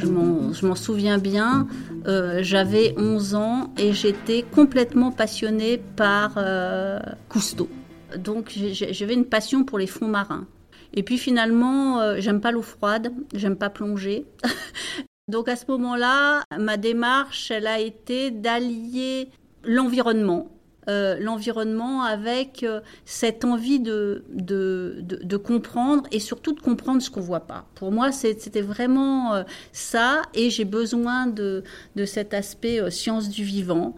Je 0.06 0.66
m'en 0.66 0.74
souviens 0.74 1.18
bien, 1.18 1.66
euh, 2.06 2.38
j'avais 2.42 2.94
11 2.96 3.34
ans 3.34 3.74
et 3.76 3.92
j'étais 3.92 4.42
complètement 4.42 5.10
passionnée 5.10 5.78
par 5.96 6.34
euh, 6.36 6.98
Cousteau. 7.28 7.68
Donc 8.16 8.52
j'avais 8.72 9.14
une 9.14 9.24
passion 9.24 9.64
pour 9.64 9.78
les 9.78 9.86
fonds 9.86 10.08
marins. 10.08 10.46
Et 10.94 11.02
puis 11.02 11.18
finalement, 11.18 12.00
euh, 12.00 12.16
j'aime 12.18 12.40
pas 12.40 12.52
l'eau 12.52 12.62
froide, 12.62 13.12
j'aime 13.34 13.56
pas 13.56 13.68
plonger. 13.68 14.24
Donc 15.28 15.48
à 15.48 15.56
ce 15.56 15.64
moment-là, 15.68 16.42
ma 16.56 16.76
démarche, 16.76 17.50
elle 17.50 17.66
a 17.66 17.80
été 17.80 18.30
d'allier 18.30 19.28
l'environnement, 19.64 20.48
euh, 20.88 21.18
l'environnement 21.18 22.02
avec 22.02 22.62
euh, 22.62 22.80
cette 23.04 23.44
envie 23.44 23.80
de, 23.80 24.24
de, 24.32 24.98
de, 25.02 25.36
comprendre 25.36 26.04
et 26.12 26.20
surtout 26.20 26.52
de 26.52 26.60
comprendre 26.60 27.02
ce 27.02 27.10
qu'on 27.10 27.20
voit 27.20 27.40
pas. 27.40 27.66
Pour 27.74 27.90
moi, 27.90 28.12
c'était 28.12 28.60
vraiment 28.60 29.34
euh, 29.34 29.42
ça 29.72 30.22
et 30.32 30.48
j'ai 30.48 30.64
besoin 30.64 31.26
de, 31.26 31.64
de 31.96 32.04
cet 32.04 32.34
aspect 32.34 32.88
science 32.92 33.28
du 33.28 33.42
vivant. 33.42 33.96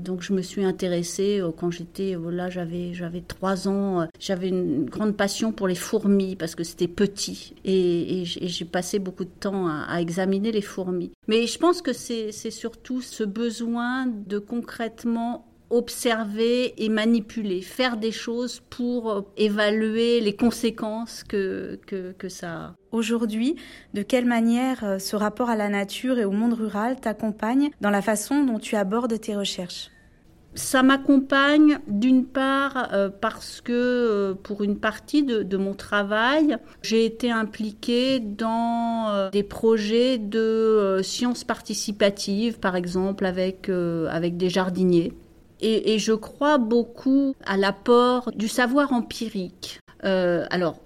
Donc 0.00 0.20
je 0.20 0.34
me 0.34 0.42
suis 0.42 0.62
intéressée 0.66 1.40
quand 1.56 1.70
j'étais 1.70 2.14
là 2.30 2.50
j'avais 2.50 2.92
j'avais 2.92 3.22
trois 3.22 3.68
ans 3.68 4.06
j'avais 4.20 4.48
une 4.48 4.84
grande 4.84 5.16
passion 5.16 5.50
pour 5.50 5.66
les 5.66 5.74
fourmis 5.74 6.36
parce 6.36 6.54
que 6.54 6.62
c'était 6.62 6.88
petit 6.88 7.54
et, 7.64 8.20
et 8.20 8.24
j'ai 8.26 8.64
passé 8.66 8.98
beaucoup 8.98 9.24
de 9.24 9.30
temps 9.30 9.66
à, 9.68 9.86
à, 9.88 10.02
examiner 10.02 10.52
les 10.52 10.60
fourmis 10.60 11.12
mais 11.26 11.46
je 11.46 11.58
pense 11.58 11.80
que 11.80 11.94
c'est 11.94 12.32
surtout 12.50 13.00
ce 13.00 13.24
besoin 13.24 14.06
de 14.06 14.38
concrètement 14.38 15.46
observer 15.72 16.74
et 16.82 16.88
manipuler, 16.88 17.62
faire 17.62 17.96
des 17.96 18.12
choses 18.12 18.60
pour 18.70 19.10
euh, 19.10 19.20
évaluer 19.36 20.20
les 20.20 20.36
conséquences 20.36 21.24
que, 21.24 21.80
que, 21.86 22.12
que 22.12 22.28
ça 22.28 22.52
a. 22.52 22.74
Aujourd'hui, 22.92 23.56
de 23.94 24.02
quelle 24.02 24.26
manière 24.26 24.84
euh, 24.84 24.98
ce 24.98 25.16
rapport 25.16 25.50
à 25.50 25.56
la 25.56 25.68
nature 25.68 26.18
et 26.18 26.24
au 26.24 26.30
monde 26.30 26.52
rural 26.52 27.00
t'accompagne 27.00 27.70
dans 27.80 27.90
la 27.90 28.02
façon 28.02 28.44
dont 28.44 28.58
tu 28.58 28.76
abordes 28.76 29.18
tes 29.18 29.34
recherches? 29.34 29.90
Ça 30.54 30.82
m'accompagne 30.82 31.78
d'une 31.88 32.26
part 32.26 32.90
euh, 32.92 33.08
parce 33.08 33.62
que 33.62 33.72
euh, 33.72 34.34
pour 34.34 34.62
une 34.62 34.78
partie 34.78 35.22
de, 35.22 35.42
de 35.42 35.56
mon 35.56 35.72
travail, 35.72 36.58
j'ai 36.82 37.06
été 37.06 37.30
impliquée 37.30 38.20
dans 38.20 39.08
euh, 39.08 39.30
des 39.30 39.42
projets 39.42 40.18
de 40.18 41.00
sciences 41.02 41.44
participatives, 41.44 42.58
par 42.58 42.76
exemple 42.76 43.24
avec, 43.24 43.70
avec 43.70 44.36
des 44.36 44.50
jardiniers 44.50 45.14
et, 45.62 45.98
je 45.98 46.12
crois 46.12 46.58
beaucoup 46.58 47.34
à 47.44 47.56
l'apport 47.56 48.30
du 48.34 48.48
savoir 48.48 48.92
empirique. 48.92 49.80
Euh, 50.04 50.44
alors, 50.50 50.80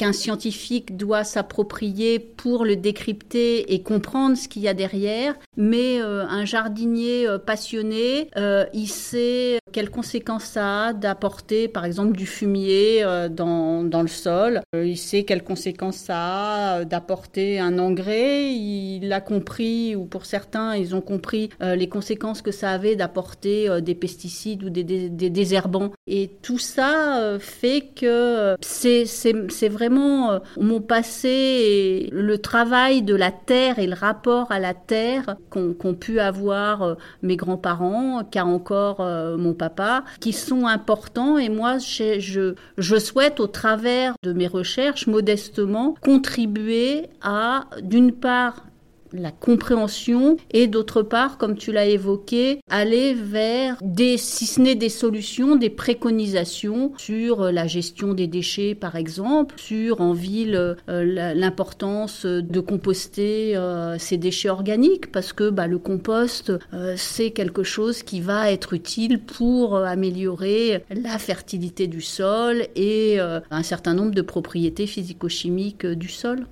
qu'un 0.00 0.14
scientifique 0.14 0.96
doit 0.96 1.24
s'approprier 1.24 2.18
pour 2.18 2.64
le 2.64 2.74
décrypter 2.74 3.74
et 3.74 3.82
comprendre 3.82 4.34
ce 4.34 4.48
qu'il 4.48 4.62
y 4.62 4.68
a 4.68 4.72
derrière, 4.72 5.34
mais 5.58 6.00
euh, 6.00 6.24
un 6.26 6.46
jardinier 6.46 7.28
euh, 7.28 7.36
passionné, 7.36 8.30
euh, 8.38 8.64
il 8.72 8.88
sait 8.88 9.58
quelles 9.72 9.90
conséquences 9.90 10.44
ça 10.44 10.84
a 10.84 10.92
d'apporter 10.94 11.68
par 11.68 11.84
exemple 11.84 12.16
du 12.16 12.24
fumier 12.24 13.04
dans, 13.30 13.84
dans 13.84 14.00
le 14.00 14.08
sol, 14.08 14.62
il 14.74 14.96
sait 14.96 15.24
quelles 15.24 15.44
conséquences 15.44 15.96
ça 15.96 16.76
a 16.76 16.84
d'apporter 16.86 17.60
un 17.60 17.78
engrais, 17.78 18.52
il 18.52 19.12
a 19.12 19.20
compris, 19.20 19.94
ou 19.94 20.06
pour 20.06 20.24
certains 20.24 20.76
ils 20.76 20.94
ont 20.94 21.00
compris 21.00 21.50
les 21.60 21.88
conséquences 21.88 22.42
que 22.42 22.50
ça 22.50 22.70
avait 22.70 22.96
d'apporter 22.96 23.68
des 23.80 23.94
pesticides 23.94 24.64
ou 24.64 24.70
des, 24.70 24.82
des, 24.82 25.08
des, 25.08 25.30
désherbants. 25.30 25.92
Et 26.08 26.30
tout 26.42 26.58
ça 26.58 27.36
fait 27.38 27.84
que 27.94 28.56
c'est 28.60 29.68
vraiment 29.68 29.89
euh, 29.98 30.38
mon 30.58 30.80
passé 30.80 31.28
et 31.28 32.10
le 32.12 32.38
travail 32.38 33.02
de 33.02 33.14
la 33.14 33.30
terre 33.30 33.78
et 33.78 33.86
le 33.86 33.94
rapport 33.94 34.50
à 34.52 34.58
la 34.58 34.74
terre 34.74 35.36
qu'ont 35.50 35.74
qu 35.74 35.94
pu 35.94 36.20
avoir 36.20 36.82
euh, 36.82 36.94
mes 37.22 37.36
grands-parents, 37.36 38.24
qu'a 38.30 38.44
encore 38.44 39.00
euh, 39.00 39.36
mon 39.36 39.54
papa, 39.54 40.04
qui 40.20 40.32
sont 40.32 40.66
importants. 40.66 41.38
Et 41.38 41.48
moi, 41.48 41.78
je, 41.78 42.54
je 42.78 42.98
souhaite, 42.98 43.40
au 43.40 43.46
travers 43.46 44.14
de 44.22 44.32
mes 44.32 44.46
recherches, 44.46 45.06
modestement, 45.06 45.94
contribuer 46.02 47.06
à, 47.22 47.66
d'une 47.82 48.12
part, 48.12 48.64
la 49.12 49.30
compréhension 49.30 50.36
et 50.50 50.66
d'autre 50.66 51.02
part, 51.02 51.38
comme 51.38 51.56
tu 51.56 51.72
l'as 51.72 51.86
évoqué, 51.86 52.60
aller 52.68 53.14
vers 53.14 53.76
des, 53.82 54.16
si 54.16 54.46
ce 54.46 54.60
n'est 54.60 54.74
des 54.74 54.88
solutions, 54.88 55.56
des 55.56 55.70
préconisations 55.70 56.92
sur 56.96 57.52
la 57.52 57.66
gestion 57.66 58.14
des 58.14 58.26
déchets 58.26 58.74
par 58.74 58.96
exemple, 58.96 59.54
sur 59.58 60.00
en 60.00 60.12
ville 60.12 60.76
euh, 60.88 61.34
l'importance 61.34 62.26
de 62.26 62.60
composter 62.60 63.56
euh, 63.56 63.96
ces 63.98 64.16
déchets 64.16 64.48
organiques 64.48 65.10
parce 65.12 65.32
que 65.32 65.50
bah, 65.50 65.66
le 65.66 65.78
compost 65.78 66.52
euh, 66.72 66.94
c'est 66.96 67.30
quelque 67.30 67.62
chose 67.62 68.02
qui 68.02 68.20
va 68.20 68.50
être 68.50 68.72
utile 68.72 69.20
pour 69.20 69.76
améliorer 69.76 70.84
la 70.90 71.18
fertilité 71.18 71.86
du 71.86 72.00
sol 72.00 72.66
et 72.76 73.18
un 73.20 73.62
certain 73.62 73.94
nombre 73.94 74.14
de 74.14 74.22
propriétés 74.22 74.86
physico-chimiques 74.86 75.86
du 75.86 76.08
sol. 76.08 76.46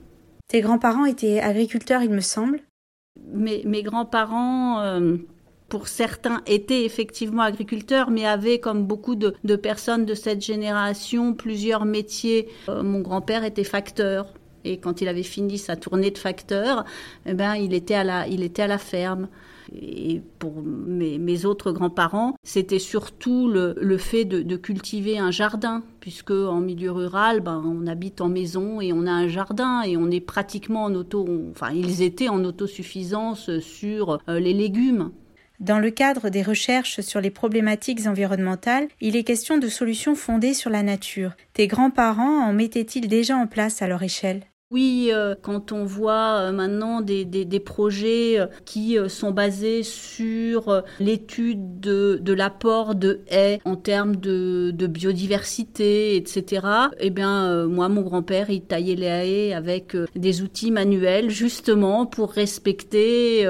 Tes 0.48 0.62
grands-parents 0.62 1.04
étaient 1.04 1.40
agriculteurs, 1.40 2.02
il 2.02 2.10
me 2.10 2.20
semble. 2.20 2.60
Mes, 3.32 3.62
mes 3.64 3.82
grands-parents, 3.82 4.80
euh, 4.80 5.16
pour 5.68 5.88
certains, 5.88 6.40
étaient 6.46 6.86
effectivement 6.86 7.42
agriculteurs, 7.42 8.10
mais 8.10 8.24
avaient, 8.24 8.58
comme 8.58 8.86
beaucoup 8.86 9.14
de, 9.14 9.56
personnes 9.56 10.06
de 10.06 10.14
cette 10.14 10.40
génération, 10.40 11.34
plusieurs 11.34 11.84
métiers. 11.84 12.48
Euh, 12.70 12.82
mon 12.82 13.00
grand-père 13.00 13.44
était 13.44 13.64
facteur. 13.64 14.32
Et 14.64 14.78
quand 14.78 15.02
il 15.02 15.08
avait 15.08 15.22
fini 15.22 15.58
sa 15.58 15.76
tournée 15.76 16.10
de 16.10 16.18
facteur, 16.18 16.84
eh 17.26 17.34
ben, 17.34 17.54
il 17.54 17.74
était 17.74 17.94
à 17.94 18.04
la, 18.04 18.26
il 18.26 18.42
était 18.42 18.62
à 18.62 18.66
la 18.66 18.78
ferme. 18.78 19.28
Et 19.74 20.22
pour 20.38 20.62
mes, 20.62 21.44
autres 21.44 21.72
grands-parents, 21.72 22.34
c'était 22.42 22.78
surtout 22.78 23.48
le, 23.48 23.98
fait 23.98 24.24
de, 24.24 24.56
cultiver 24.56 25.18
un 25.18 25.30
jardin, 25.30 25.82
puisque 26.00 26.30
en 26.30 26.60
milieu 26.60 26.90
rural, 26.90 27.40
ben, 27.40 27.62
on 27.64 27.86
habite 27.86 28.20
en 28.20 28.28
maison 28.28 28.80
et 28.80 28.92
on 28.92 29.06
a 29.06 29.12
un 29.12 29.28
jardin 29.28 29.82
et 29.82 29.96
on 29.96 30.10
est 30.10 30.20
pratiquement 30.20 30.84
en 30.84 30.94
auto, 30.94 31.26
enfin 31.50 31.70
ils 31.72 32.02
étaient 32.02 32.28
en 32.28 32.44
autosuffisance 32.44 33.58
sur 33.60 34.18
euh, 34.28 34.40
les 34.40 34.52
légumes. 34.52 35.10
Dans 35.60 35.80
le 35.80 35.90
cadre 35.90 36.28
des 36.28 36.42
recherches 36.42 37.00
sur 37.00 37.20
les 37.20 37.30
problématiques 37.30 38.06
environnementales, 38.06 38.86
il 39.00 39.16
est 39.16 39.24
question 39.24 39.58
de 39.58 39.66
solutions 39.66 40.14
fondées 40.14 40.54
sur 40.54 40.70
la 40.70 40.84
nature. 40.84 41.32
Tes 41.52 41.66
grands-parents 41.66 42.44
en 42.44 42.52
mettaient-ils 42.52 43.08
déjà 43.08 43.36
en 43.36 43.48
place 43.48 43.82
à 43.82 43.88
leur 43.88 44.04
échelle? 44.04 44.44
Oui, 44.70 45.08
euh, 45.14 45.34
quand 45.40 45.72
on 45.72 45.86
voit 45.86 46.40
euh, 46.40 46.52
maintenant 46.52 47.00
des, 47.00 47.24
des, 47.24 47.60
projets 47.60 48.38
euh, 48.38 48.46
qui 48.66 48.98
sont 49.08 49.30
basés 49.30 49.82
sur 49.82 50.82
l'étude 51.00 51.80
de, 51.80 52.18
de 52.20 52.32
l'apport 52.34 52.94
de 52.94 53.22
haies 53.30 53.60
en 53.64 53.76
termes 53.76 54.16
de, 54.16 54.70
de 54.74 54.86
biodiversité, 54.86 56.16
etc., 56.16 56.66
eh 57.00 57.08
bien, 57.08 57.64
moi, 57.64 57.88
mon 57.88 58.02
grand-père, 58.02 58.50
il 58.50 58.60
taillait 58.60 58.94
les 58.94 59.06
haies 59.06 59.54
avec 59.54 59.96
des 60.14 60.42
outils 60.42 60.70
manuels, 60.70 61.30
justement, 61.30 62.04
pour 62.04 62.32
respecter, 62.32 63.48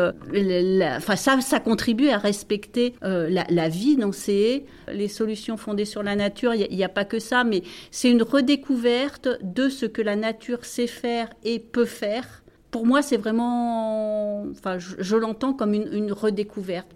enfin, 0.96 1.16
ça, 1.16 1.40
ça 1.40 1.58
contribue 1.58 2.10
à 2.10 2.18
respecter 2.18 2.94
la, 3.02 3.44
la, 3.48 3.68
vie 3.68 3.96
dans 3.96 4.12
ces 4.12 4.32
haies. 4.32 4.64
Les 4.94 5.08
solutions 5.08 5.56
fondées 5.56 5.84
sur 5.84 6.02
la 6.02 6.14
nature, 6.14 6.54
il 6.54 6.74
n'y 6.74 6.82
a, 6.84 6.86
a, 6.86 6.88
pas 6.88 7.04
que 7.04 7.18
ça, 7.18 7.42
mais 7.42 7.62
c'est 7.90 8.10
une 8.10 8.22
redécouverte 8.22 9.28
de 9.42 9.68
ce 9.68 9.84
que 9.84 10.00
la 10.02 10.14
nature 10.14 10.64
sait 10.64 10.86
faire 10.86 11.07
et 11.44 11.58
peut 11.58 11.84
faire, 11.84 12.42
pour 12.70 12.86
moi, 12.86 13.02
c'est 13.02 13.16
vraiment, 13.16 14.42
enfin, 14.50 14.78
je, 14.78 15.16
l'entends 15.16 15.52
comme 15.52 15.74
une, 15.74 16.12
redécouverte. 16.12 16.88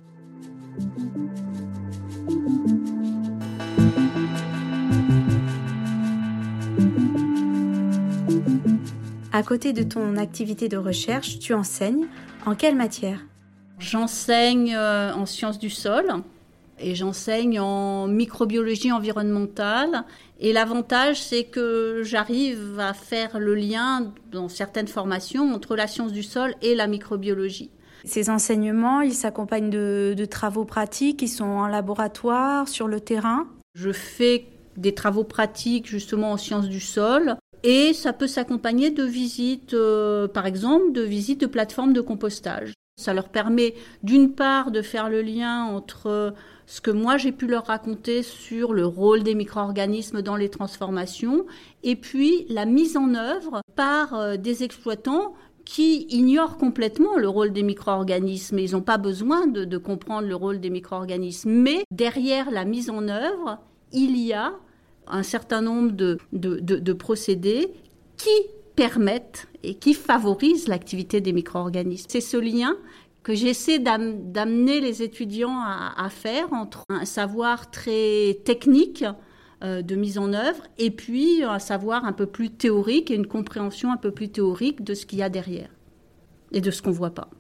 À 9.33 9.43
côté 9.43 9.73
de 9.73 9.83
ton 9.83 10.17
activité 10.17 10.69
de 10.69 10.77
recherche, 10.77 11.39
tu 11.39 11.55
enseignes 11.55 12.07
en 12.45 12.55
quelle 12.55 12.77
matière? 12.77 13.21
J'enseigne 13.79 14.75
euh, 14.77 15.13
en 15.15 15.27
sciences 15.27 15.59
du 15.59 15.71
sol, 15.71 16.05
et 16.79 16.95
j'enseigne 16.95 17.61
en 17.61 18.07
microbiologie 18.09 18.93
environnementale. 18.93 20.05
Et 20.45 20.53
l'avantage, 20.53 21.23
c'est 21.23 21.45
que 21.45 22.03
j'arrive 22.03 22.81
à 22.81 22.95
faire 22.95 23.39
le 23.39 23.55
lien 23.55 24.13
dans 24.33 24.49
certaines 24.49 24.89
formations 24.89 25.55
entre 25.55 25.77
la 25.77 25.87
science 25.87 26.13
du 26.13 26.25
sol 26.25 26.57
et 26.63 26.75
la 26.75 26.89
microbiologie. 26.89 27.71
Ces 28.05 28.29
enseignements, 28.29 29.03
ils 29.03 29.15
s'accompagnent 29.15 29.71
de, 29.71 30.15
de 30.19 30.25
travaux 30.25 30.65
pratiques, 30.65 31.23
ils 31.23 31.29
sont 31.29 31.45
en 31.45 31.69
laboratoire, 31.69 32.67
sur 32.67 32.89
le 32.89 32.99
terrain 32.99 33.47
Je 33.77 33.93
fais 33.93 34.47
des 34.77 34.95
travaux 34.95 35.23
pratiques 35.23 35.87
justement 35.87 36.33
en 36.33 36.37
sciences 36.37 36.69
du 36.69 36.81
sol. 36.81 37.37
Et 37.63 37.93
ça 37.93 38.13
peut 38.13 38.27
s'accompagner 38.27 38.91
de 38.91 39.05
visites, 39.05 39.75
euh, 39.75 40.27
par 40.27 40.47
exemple, 40.47 40.91
de 40.91 41.03
visites 41.03 41.41
de 41.41 41.47
plateformes 41.47 41.93
de 41.93 42.01
compostage. 42.01 42.73
Ça 43.01 43.15
leur 43.15 43.29
permet 43.29 43.75
d'une 44.03 44.33
part 44.33 44.73
de 44.73 44.83
faire 44.83 45.09
le 45.09 45.23
lien 45.23 45.63
entre 45.65 46.35
ce 46.67 46.81
que 46.81 46.91
moi 46.91 47.17
j'ai 47.17 47.33
pu 47.33 47.47
leur 47.47 47.67
raconter 47.67 48.23
sur 48.23 48.73
le 48.73 48.87
rôle 48.87 49.23
des 49.23 49.35
micro-organismes 49.35 50.23
dans 50.23 50.37
les 50.37 50.49
transformations, 50.49 51.47
et 51.83 51.97
puis 51.97 52.47
la 52.49 52.65
mise 52.67 52.97
en 52.97 53.15
œuvre 53.15 53.63
par 53.75 54.15
euh, 54.15 54.37
des 54.37 54.63
exploitants 54.63 55.35
qui 55.65 56.07
ignorent 56.11 56.59
complètement 56.59 57.17
le 57.17 57.29
rôle 57.29 57.53
des 57.53 57.63
micro-organismes. 57.63 58.59
Ils 58.59 58.73
n'ont 58.73 58.83
pas 58.83 58.99
besoin 58.99 59.47
de, 59.47 59.79
comprendre 59.79 60.27
le 60.27 60.35
rôle 60.35 60.61
des 60.61 60.71
micro-organismes. 60.71 61.51
Mais 61.51 61.85
derrière 61.93 62.51
la 62.51 62.65
mise 62.65 62.91
en 62.91 63.07
œuvre, 63.07 63.59
il 63.93 64.19
y 64.19 64.33
a 64.33 64.55
un 65.07 65.23
certain 65.23 65.63
nombre 65.63 65.93
de, 65.93 66.19
de 66.33 66.93
procédés 66.93 67.73
qui 68.17 68.31
permettent 68.75 69.47
et 69.63 69.75
qui 69.75 69.95
favorisent 69.95 70.69
l'activité 70.69 71.21
des 71.21 71.33
micro-organismes. 71.33 72.07
C'est 72.09 72.21
ce 72.21 72.37
lien 72.37 72.77
que 73.23 73.35
j'essaie 73.35 73.79
d'amener 73.79 74.81
les 74.81 75.03
étudiants 75.03 75.61
à, 75.61 76.09
faire 76.11 76.53
entre 76.53 76.85
un 76.89 77.05
savoir 77.05 77.71
très 77.71 78.39
technique 78.45 79.05
euh, 79.63 79.83
de 79.83 79.95
mise 79.95 80.19
en 80.19 80.33
œuvre 80.33 80.63
et 80.79 80.91
puis 80.91 81.45
un 81.45 81.61
savoir 81.61 82.05
un 82.05 82.13
peu 82.13 82.27
plus 82.27 82.51
théorique 82.51 83.11
et 83.11 83.15
une 83.15 83.27
compréhension 83.27 83.93
un 83.93 83.97
peu 83.97 84.11
plus 84.11 84.29
théorique 84.29 84.83
de 84.83 84.95
ce 84.95 85.07
qu'il 85.07 85.21
y 85.21 85.23
a 85.23 85.29
derrière 85.29 85.69
et 86.51 86.61
de 86.61 86.71
ce 86.71 86.83
qu'on 86.83 86.91
voit 86.91 87.15
pas. 87.15 87.31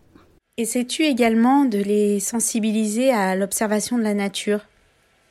Essaies-tu 0.56 1.02
également 1.04 1.64
de 1.64 1.78
les 1.78 2.20
sensibiliser 2.20 3.10
à 3.10 3.34
l'observation 3.34 3.98
de 3.98 4.02
la 4.02 4.14
nature? 4.14 4.60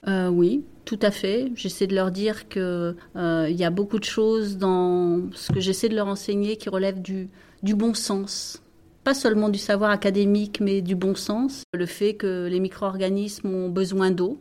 Euh, 0.07 0.27
Oui, 0.29 0.65
tout 0.83 0.99
à 1.01 1.11
fait. 1.11 1.51
J'essaie 1.55 1.87
de 1.87 1.95
leur 1.95 2.11
dire 2.11 2.49
qu'il 2.49 2.95
euh, 3.15 3.49
y 3.49 3.63
a 3.63 3.69
beaucoup 3.69 3.99
de 3.99 4.03
choses 4.03 4.57
dans 4.57 5.29
ce 5.33 5.51
que 5.51 5.59
j'essaie 5.59 5.89
de 5.89 5.95
leur 5.95 6.07
enseigner 6.07 6.57
qui 6.57 6.69
relèvent 6.69 7.01
du, 7.01 7.29
du 7.63 7.75
bon 7.75 7.93
sens 7.93 8.61
pas 9.03 9.13
seulement 9.13 9.49
du 9.49 9.59
savoir 9.59 9.91
académique, 9.91 10.59
mais 10.61 10.81
du 10.81 10.95
bon 10.95 11.15
sens. 11.15 11.63
Le 11.73 11.85
fait 11.85 12.13
que 12.13 12.47
les 12.47 12.59
micro-organismes 12.59 13.53
ont 13.53 13.69
besoin 13.69 14.11
d'eau, 14.11 14.39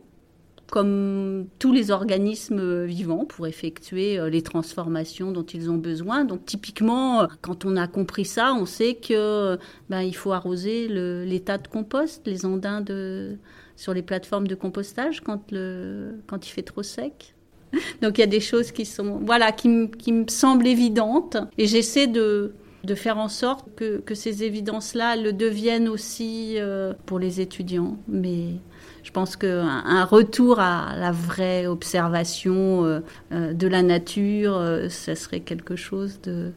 comme 0.69 1.47
tous 1.59 1.73
les 1.73 1.91
organismes 1.91 2.85
vivants, 2.85 3.25
pour 3.25 3.47
effectuer 3.47 4.19
euh, 4.19 4.29
les 4.29 4.41
transformations 4.41 5.31
dont 5.31 5.43
ils 5.43 5.69
ont 5.69 5.77
besoin. 5.77 6.23
Donc 6.25 6.45
typiquement, 6.45 7.27
quand 7.41 7.65
on 7.65 7.75
a 7.75 7.87
compris 7.87 8.25
ça, 8.25 8.53
on 8.53 8.65
sait 8.65 8.95
que 8.95 9.57
ben, 9.89 10.01
il 10.01 10.15
faut 10.15 10.31
arroser 10.31 10.87
l'état 10.87 11.57
de 11.57 11.67
compost, 11.67 12.25
les 12.25 12.45
andins 12.45 12.81
de, 12.81 13.37
sur 13.75 13.93
les 13.93 14.03
plateformes 14.03 14.47
de 14.47 14.55
compostage 14.55 15.21
quand, 15.21 15.51
le, 15.51 16.19
quand 16.27 16.47
il 16.47 16.51
fait 16.51 16.61
trop 16.61 16.83
sec. 16.83 17.33
Donc 18.01 18.17
il 18.17 18.21
y 18.21 18.23
a 18.23 18.27
des 18.27 18.39
choses 18.41 18.71
qui 18.71 18.85
sont 18.85 19.19
voilà 19.23 19.51
qui, 19.51 19.89
qui 19.97 20.11
me 20.11 20.25
semblent 20.27 20.67
évidentes 20.67 21.37
et 21.57 21.67
j'essaie 21.67 22.07
de 22.07 22.53
de 22.83 22.95
faire 22.95 23.17
en 23.17 23.27
sorte 23.27 23.67
que, 23.75 23.99
que 23.99 24.15
ces 24.15 24.43
évidences-là 24.43 25.15
le 25.15 25.33
deviennent 25.33 25.87
aussi 25.87 26.55
euh, 26.57 26.93
pour 27.05 27.19
les 27.19 27.41
étudiants. 27.41 27.97
Mais 28.07 28.55
je 29.03 29.11
pense 29.11 29.35
qu'un 29.35 29.83
un 29.85 30.05
retour 30.05 30.59
à 30.59 30.95
la 30.97 31.11
vraie 31.11 31.67
observation 31.67 32.85
euh, 32.85 32.99
euh, 33.31 33.53
de 33.53 33.67
la 33.67 33.83
nature, 33.83 34.59
ça 34.89 35.15
serait 35.15 35.41
quelque 35.41 35.75
chose 35.75 36.19
de, 36.21 36.51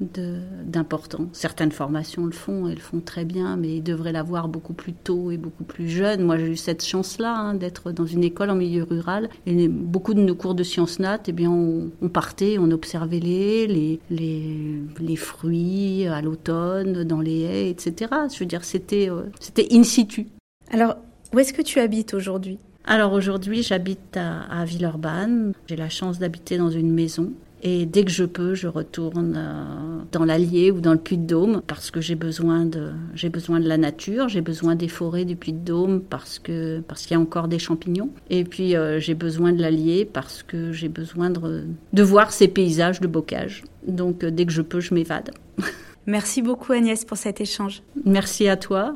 d'important. 0.00 1.28
Certaines 1.32 1.72
formations 1.72 2.26
le 2.26 2.32
font, 2.32 2.68
elles 2.68 2.74
le 2.74 2.80
font 2.80 3.00
très 3.00 3.24
bien, 3.24 3.56
mais 3.56 3.76
ils 3.76 3.82
devraient 3.82 4.12
l'avoir 4.12 4.48
beaucoup 4.48 4.72
plus 4.72 4.92
tôt 4.92 5.30
et 5.30 5.36
beaucoup 5.36 5.64
plus 5.64 5.88
jeune. 5.88 6.22
Moi, 6.22 6.38
j'ai 6.38 6.48
eu 6.48 6.56
cette 6.56 6.84
chance-là 6.84 7.34
hein, 7.34 7.54
d'être 7.54 7.92
dans 7.92 8.06
une 8.06 8.24
école 8.24 8.50
en 8.50 8.54
milieu 8.54 8.82
rural. 8.82 9.28
Et 9.46 9.68
beaucoup 9.68 10.14
de 10.14 10.20
nos 10.20 10.34
cours 10.34 10.54
de 10.54 10.62
sciences 10.62 10.98
nat, 10.98 11.20
eh 11.26 11.32
bien, 11.32 11.50
on, 11.50 12.08
partait, 12.08 12.56
on 12.58 12.70
observait 12.70 13.20
les, 13.20 13.66
les, 13.66 14.00
les, 14.10 14.80
les 15.00 15.16
fruits 15.16 16.06
à 16.06 16.20
l'automne, 16.22 17.04
dans 17.04 17.20
les 17.20 17.40
haies, 17.40 17.70
etc. 17.70 18.10
Je 18.32 18.38
veux 18.40 18.46
dire, 18.46 18.64
c'était 18.64 19.10
euh, 19.10 19.22
c'était 19.40 19.68
in 19.72 19.82
situ. 19.82 20.26
Alors, 20.70 20.96
où 21.32 21.38
est-ce 21.38 21.52
que 21.52 21.62
tu 21.62 21.80
habites 21.80 22.14
aujourd'hui? 22.14 22.58
Alors 22.86 23.12
aujourd'hui, 23.12 23.62
j'habite 23.62 24.16
à, 24.16 24.42
à 24.42 24.64
Villeurbanne. 24.64 25.52
J'ai 25.66 25.76
la 25.76 25.88
chance 25.88 26.18
d'habiter 26.18 26.58
dans 26.58 26.70
une 26.70 26.92
maison 26.92 27.32
et 27.66 27.86
dès 27.86 28.04
que 28.04 28.10
je 28.10 28.24
peux, 28.24 28.54
je 28.54 28.68
retourne 28.68 29.34
euh, 29.38 30.02
dans 30.12 30.26
l'Allier 30.26 30.70
ou 30.70 30.82
dans 30.82 30.92
le 30.92 30.98
Puy-de-Dôme 30.98 31.62
parce 31.66 31.90
que 31.90 32.02
j'ai 32.02 32.14
besoin 32.14 32.66
de 32.66 32.92
j'ai 33.14 33.30
besoin 33.30 33.58
de 33.58 33.66
la 33.66 33.78
nature, 33.78 34.28
j'ai 34.28 34.42
besoin 34.42 34.74
des 34.74 34.88
forêts 34.88 35.24
du 35.24 35.34
Puy-de-Dôme 35.34 36.02
parce 36.02 36.38
que 36.38 36.80
parce 36.80 37.06
qu'il 37.06 37.12
y 37.12 37.16
a 37.16 37.20
encore 37.20 37.48
des 37.48 37.58
champignons 37.58 38.10
et 38.28 38.44
puis 38.44 38.76
euh, 38.76 39.00
j'ai 39.00 39.14
besoin 39.14 39.54
de 39.54 39.62
l'Allier 39.62 40.04
parce 40.04 40.42
que 40.42 40.72
j'ai 40.72 40.90
besoin 40.90 41.30
de, 41.30 41.64
de 41.94 42.02
voir 42.02 42.32
ces 42.32 42.48
paysages 42.48 43.00
de 43.00 43.06
bocage. 43.06 43.64
Donc 43.88 44.24
euh, 44.24 44.30
dès 44.30 44.44
que 44.44 44.52
je 44.52 44.60
peux, 44.60 44.80
je 44.80 44.92
m'évade. 44.92 45.30
Merci 46.06 46.42
beaucoup 46.42 46.72
Agnès 46.72 47.02
pour 47.06 47.16
cet 47.16 47.40
échange. 47.40 47.82
Merci 48.04 48.46
à 48.46 48.58
toi. 48.58 48.94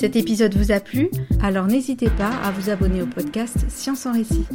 Cet 0.00 0.16
épisode 0.16 0.54
vous 0.54 0.72
a 0.72 0.80
plu? 0.80 1.10
Alors 1.42 1.66
n'hésitez 1.66 2.08
pas 2.08 2.30
à 2.42 2.52
vous 2.52 2.70
abonner 2.70 3.02
au 3.02 3.06
podcast 3.06 3.66
Science 3.68 4.06
en 4.06 4.14
récit. 4.14 4.46